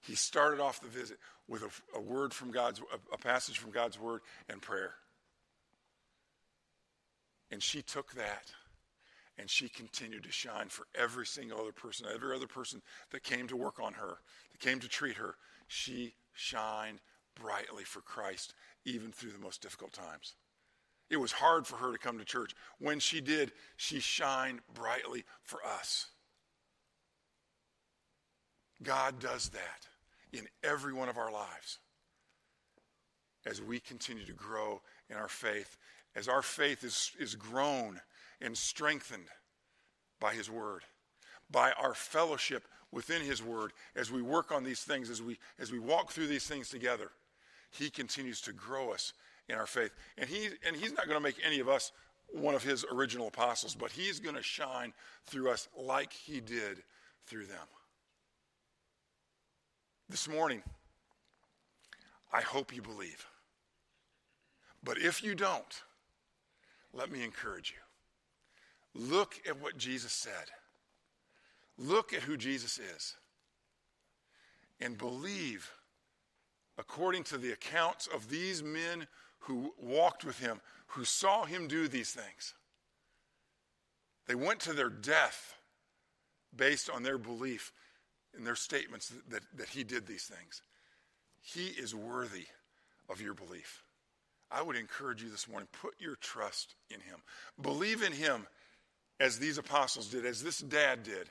he 0.00 0.14
started 0.14 0.60
off 0.60 0.80
the 0.80 0.88
visit 0.88 1.18
with 1.48 1.62
a, 1.62 1.98
a 1.98 2.00
word 2.00 2.32
from 2.32 2.50
God's, 2.50 2.80
a, 2.80 3.14
a 3.14 3.18
passage 3.18 3.58
from 3.58 3.70
God's 3.70 3.98
word 3.98 4.20
and 4.48 4.60
prayer. 4.60 4.94
And 7.50 7.62
she 7.62 7.82
took 7.82 8.12
that 8.12 8.52
and 9.38 9.48
she 9.48 9.68
continued 9.68 10.24
to 10.24 10.32
shine 10.32 10.68
for 10.68 10.86
every 10.94 11.24
single 11.24 11.60
other 11.60 11.72
person, 11.72 12.06
every 12.12 12.34
other 12.34 12.46
person 12.46 12.82
that 13.10 13.22
came 13.22 13.46
to 13.48 13.56
work 13.56 13.80
on 13.80 13.94
her, 13.94 14.18
that 14.50 14.60
came 14.60 14.80
to 14.80 14.88
treat 14.88 15.16
her. 15.16 15.36
She 15.68 16.14
shined 16.32 17.00
brightly 17.34 17.84
for 17.84 18.00
Christ, 18.00 18.54
even 18.84 19.12
through 19.12 19.30
the 19.30 19.38
most 19.38 19.62
difficult 19.62 19.92
times. 19.92 20.34
It 21.10 21.18
was 21.18 21.32
hard 21.32 21.66
for 21.66 21.76
her 21.76 21.92
to 21.92 21.98
come 21.98 22.18
to 22.18 22.24
church. 22.24 22.54
When 22.78 22.98
she 22.98 23.20
did, 23.20 23.52
she 23.76 24.00
shined 24.00 24.60
brightly 24.74 25.24
for 25.42 25.60
us. 25.64 26.06
God 28.82 29.18
does 29.18 29.50
that 29.50 29.86
in 30.32 30.46
every 30.62 30.92
one 30.92 31.08
of 31.08 31.18
our 31.18 31.32
lives 31.32 31.78
as 33.46 33.62
we 33.62 33.80
continue 33.80 34.24
to 34.26 34.32
grow 34.32 34.82
in 35.08 35.16
our 35.16 35.28
faith, 35.28 35.76
as 36.14 36.28
our 36.28 36.42
faith 36.42 36.84
is, 36.84 37.12
is 37.18 37.34
grown 37.34 38.00
and 38.40 38.56
strengthened 38.56 39.28
by 40.20 40.34
His 40.34 40.50
Word, 40.50 40.82
by 41.50 41.72
our 41.72 41.94
fellowship 41.94 42.64
within 42.92 43.22
His 43.22 43.42
Word, 43.42 43.72
as 43.94 44.10
we 44.10 44.22
work 44.22 44.52
on 44.52 44.64
these 44.64 44.82
things, 44.82 45.10
as 45.10 45.22
we, 45.22 45.38
as 45.58 45.70
we 45.72 45.78
walk 45.78 46.10
through 46.12 46.26
these 46.26 46.46
things 46.46 46.68
together, 46.68 47.10
He 47.70 47.90
continues 47.90 48.40
to 48.42 48.52
grow 48.52 48.92
us 48.92 49.12
in 49.48 49.56
our 49.56 49.66
faith. 49.66 49.92
And, 50.16 50.28
he, 50.28 50.48
and 50.66 50.76
He's 50.76 50.92
not 50.92 51.06
going 51.06 51.18
to 51.18 51.22
make 51.22 51.38
any 51.44 51.60
of 51.60 51.68
us 51.68 51.92
one 52.30 52.54
of 52.54 52.62
His 52.62 52.84
original 52.92 53.28
apostles, 53.28 53.74
but 53.74 53.90
He's 53.90 54.20
going 54.20 54.36
to 54.36 54.42
shine 54.42 54.92
through 55.26 55.50
us 55.50 55.68
like 55.78 56.12
He 56.12 56.40
did 56.40 56.82
through 57.26 57.46
them. 57.46 57.66
This 60.08 60.28
morning, 60.28 60.62
I 62.32 62.40
hope 62.40 62.74
you 62.74 62.82
believe. 62.82 63.26
But 64.82 64.98
if 64.98 65.22
you 65.22 65.34
don't, 65.34 65.82
let 66.94 67.10
me 67.10 67.22
encourage 67.22 67.74
you. 67.74 69.00
Look 69.00 69.40
at 69.46 69.60
what 69.60 69.76
Jesus 69.76 70.12
said. 70.12 70.32
Look 71.78 72.12
at 72.12 72.22
who 72.22 72.36
Jesus 72.36 72.78
is. 72.78 73.16
And 74.80 74.98
believe, 74.98 75.70
according 76.76 77.24
to 77.24 77.38
the 77.38 77.52
accounts 77.52 78.08
of 78.08 78.28
these 78.28 78.62
men 78.62 79.06
who 79.40 79.72
walked 79.80 80.24
with 80.24 80.38
him, 80.40 80.60
who 80.88 81.04
saw 81.04 81.44
him 81.44 81.68
do 81.68 81.88
these 81.88 82.10
things. 82.10 82.54
They 84.26 84.34
went 84.34 84.60
to 84.60 84.72
their 84.72 84.90
death 84.90 85.54
based 86.54 86.90
on 86.90 87.02
their 87.02 87.18
belief 87.18 87.72
in 88.36 88.44
their 88.44 88.56
statements 88.56 89.08
that, 89.08 89.30
that, 89.30 89.42
that 89.56 89.68
he 89.68 89.84
did 89.84 90.06
these 90.06 90.24
things. 90.24 90.62
He 91.40 91.68
is 91.68 91.94
worthy 91.94 92.46
of 93.08 93.20
your 93.20 93.34
belief. 93.34 93.82
I 94.50 94.62
would 94.62 94.76
encourage 94.76 95.22
you 95.22 95.30
this 95.30 95.48
morning 95.48 95.68
put 95.72 95.94
your 95.98 96.16
trust 96.16 96.74
in 96.90 97.00
him. 97.00 97.18
Believe 97.60 98.02
in 98.02 98.12
him 98.12 98.46
as 99.20 99.38
these 99.38 99.58
apostles 99.58 100.08
did, 100.08 100.24
as 100.24 100.42
this 100.42 100.58
dad 100.58 101.02
did. 101.02 101.30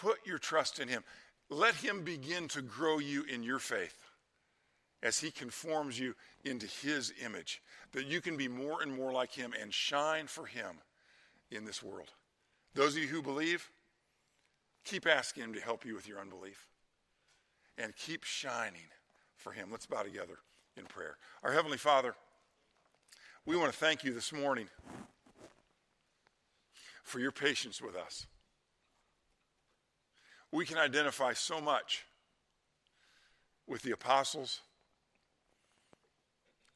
Put 0.00 0.26
your 0.26 0.38
trust 0.38 0.78
in 0.78 0.88
him. 0.88 1.04
Let 1.48 1.74
him 1.74 2.02
begin 2.02 2.48
to 2.48 2.62
grow 2.62 2.98
you 2.98 3.24
in 3.24 3.42
your 3.42 3.58
faith 3.58 3.96
as 5.02 5.20
he 5.20 5.30
conforms 5.30 5.98
you 5.98 6.14
into 6.44 6.66
his 6.66 7.12
image, 7.24 7.62
that 7.92 8.06
you 8.06 8.20
can 8.20 8.36
be 8.36 8.48
more 8.48 8.82
and 8.82 8.94
more 8.94 9.12
like 9.12 9.32
him 9.32 9.52
and 9.60 9.72
shine 9.72 10.26
for 10.26 10.46
him 10.46 10.78
in 11.50 11.64
this 11.64 11.82
world. 11.82 12.10
Those 12.74 12.96
of 12.96 13.02
you 13.02 13.08
who 13.08 13.22
believe, 13.22 13.70
keep 14.84 15.06
asking 15.06 15.44
him 15.44 15.54
to 15.54 15.60
help 15.60 15.84
you 15.84 15.94
with 15.94 16.08
your 16.08 16.18
unbelief 16.18 16.68
and 17.78 17.94
keep 17.94 18.24
shining 18.24 18.88
for 19.36 19.52
him. 19.52 19.68
Let's 19.70 19.86
bow 19.86 20.02
together 20.02 20.38
in 20.76 20.84
prayer. 20.86 21.16
Our 21.42 21.52
Heavenly 21.52 21.78
Father, 21.78 22.14
we 23.44 23.56
want 23.56 23.72
to 23.72 23.78
thank 23.78 24.02
you 24.02 24.12
this 24.12 24.32
morning 24.32 24.68
for 27.02 27.20
your 27.20 27.32
patience 27.32 27.80
with 27.80 27.96
us. 27.96 28.26
We 30.56 30.64
can 30.64 30.78
identify 30.78 31.34
so 31.34 31.60
much 31.60 32.06
with 33.66 33.82
the 33.82 33.90
apostles 33.90 34.62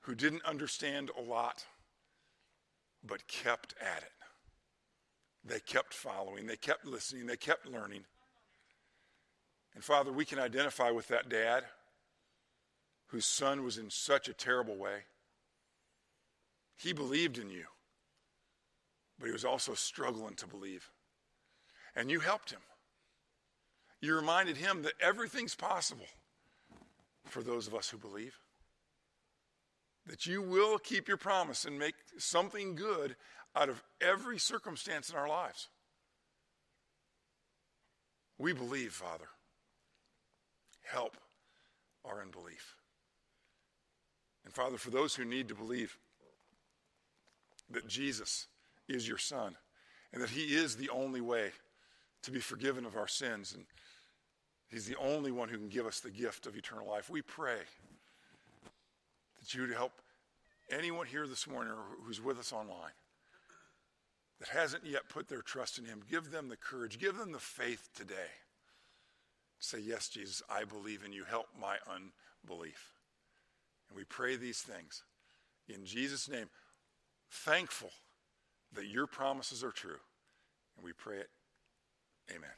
who 0.01 0.15
didn't 0.15 0.45
understand 0.45 1.11
a 1.19 1.23
lot, 1.23 1.65
but 3.03 3.27
kept 3.27 3.75
at 3.81 4.03
it. 4.03 4.13
They 5.47 5.61
kept 5.61 5.95
following, 5.95 6.47
they 6.47 6.59
kept 6.59 6.85
listening, 6.85 7.25
they 7.25 7.39
kept 7.39 7.67
learning. 7.67 8.03
And 9.75 9.83
Father, 9.83 10.13
we 10.13 10.27
can 10.27 10.39
identify 10.39 10.91
with 10.91 11.09
that 11.09 11.31
dad 11.31 11.65
whose 13.07 13.25
son 13.25 13.65
was 13.65 13.79
in 13.79 13.89
such 13.89 14.29
a 14.29 14.35
terrible 14.35 14.77
way. 14.77 15.05
He 16.77 16.93
believed 16.93 17.39
in 17.39 17.49
you, 17.49 17.65
but 19.19 19.25
he 19.25 19.33
was 19.33 19.47
also 19.47 19.73
struggling 19.73 20.35
to 20.35 20.47
believe. 20.47 20.91
And 21.97 22.11
you 22.11 22.21
helped 22.21 22.51
him. 22.51 22.61
You 24.01 24.17
reminded 24.17 24.57
him 24.57 24.83
that 24.83 24.95
everything's 25.01 25.55
possible 25.55 26.07
for 27.27 27.43
those 27.43 27.67
of 27.67 27.75
us 27.75 27.91
who 27.91 27.99
believe. 27.99 28.39
That 30.07 30.27
you 30.27 30.43
will 30.43 30.79
keep 30.79 31.07
your 31.07 31.19
promise 31.19 31.65
and 31.65 31.79
make 31.79 31.95
something 32.19 32.75
good 32.75 33.17
out 33.55 33.69
of 33.69 33.83
every 34.01 34.39
circumstance 34.39 35.11
in 35.11 35.17
our 35.17 35.29
lives. 35.29 35.69
We 38.39 38.53
believe, 38.53 38.93
Father. 38.93 39.29
Help 40.83 41.17
our 42.05 42.23
unbelief. 42.23 42.75
And 44.45 44.55
Father, 44.55 44.79
for 44.79 44.91
those 44.91 45.15
who 45.15 45.25
need 45.25 45.49
to 45.49 45.55
believe, 45.55 45.97
that 47.71 47.87
Jesus 47.87 48.49
is 48.89 49.07
your 49.07 49.19
Son 49.19 49.57
and 50.13 50.23
that 50.23 50.31
He 50.31 50.55
is 50.55 50.77
the 50.77 50.89
only 50.89 51.21
way 51.21 51.51
to 52.23 52.31
be 52.31 52.41
forgiven 52.41 52.85
of 52.85 52.97
our 52.97 53.07
sins. 53.07 53.55
And 53.55 53.65
He's 54.71 54.87
the 54.87 54.97
only 54.97 55.33
one 55.33 55.49
who 55.49 55.59
can 55.59 55.69
give 55.69 55.87
us 55.87 56.01
the 56.01 56.11
gift 56.11 56.47
of 56.47 56.57
eternal 56.57 56.89
life. 56.89 57.11
We 57.11 57.23
pray 57.23 57.59
that 59.41 59.55
you 59.55 59.63
would 59.63 59.73
help 59.73 59.93
anyone 60.71 61.07
here 61.07 61.27
this 61.27 61.49
morning 61.49 61.73
or 61.73 61.83
who's 62.05 62.23
with 62.23 62.39
us 62.39 62.53
online 62.53 62.93
that 64.39 64.49
hasn't 64.49 64.87
yet 64.87 65.09
put 65.09 65.29
their 65.29 65.43
trust 65.43 65.79
in 65.79 65.85
Him. 65.85 66.03
Give 66.09 66.31
them 66.31 66.49
the 66.49 66.57
courage, 66.57 66.99
give 66.99 67.19
them 67.19 67.33
the 67.33 67.39
faith 67.41 67.89
today. 67.95 68.31
Say, 69.59 69.81
Yes, 69.81 70.09
Jesus, 70.09 70.43
I 70.49 70.65
believe 70.65 71.05
in 71.05 71.13
you. 71.13 71.25
Help 71.25 71.47
my 71.61 71.77
unbelief. 71.87 72.93
And 73.89 73.99
we 73.99 74.05
pray 74.05 74.37
these 74.37 74.61
things 74.61 75.03
in 75.69 75.85
Jesus' 75.85 76.29
name 76.29 76.49
thankful 77.31 77.91
that 78.73 78.87
your 78.87 79.07
promises 79.07 79.63
are 79.65 79.73
true. 79.73 79.99
And 80.77 80.85
we 80.85 80.93
pray 80.93 81.19
it. 81.19 81.31
Amen. 82.31 82.51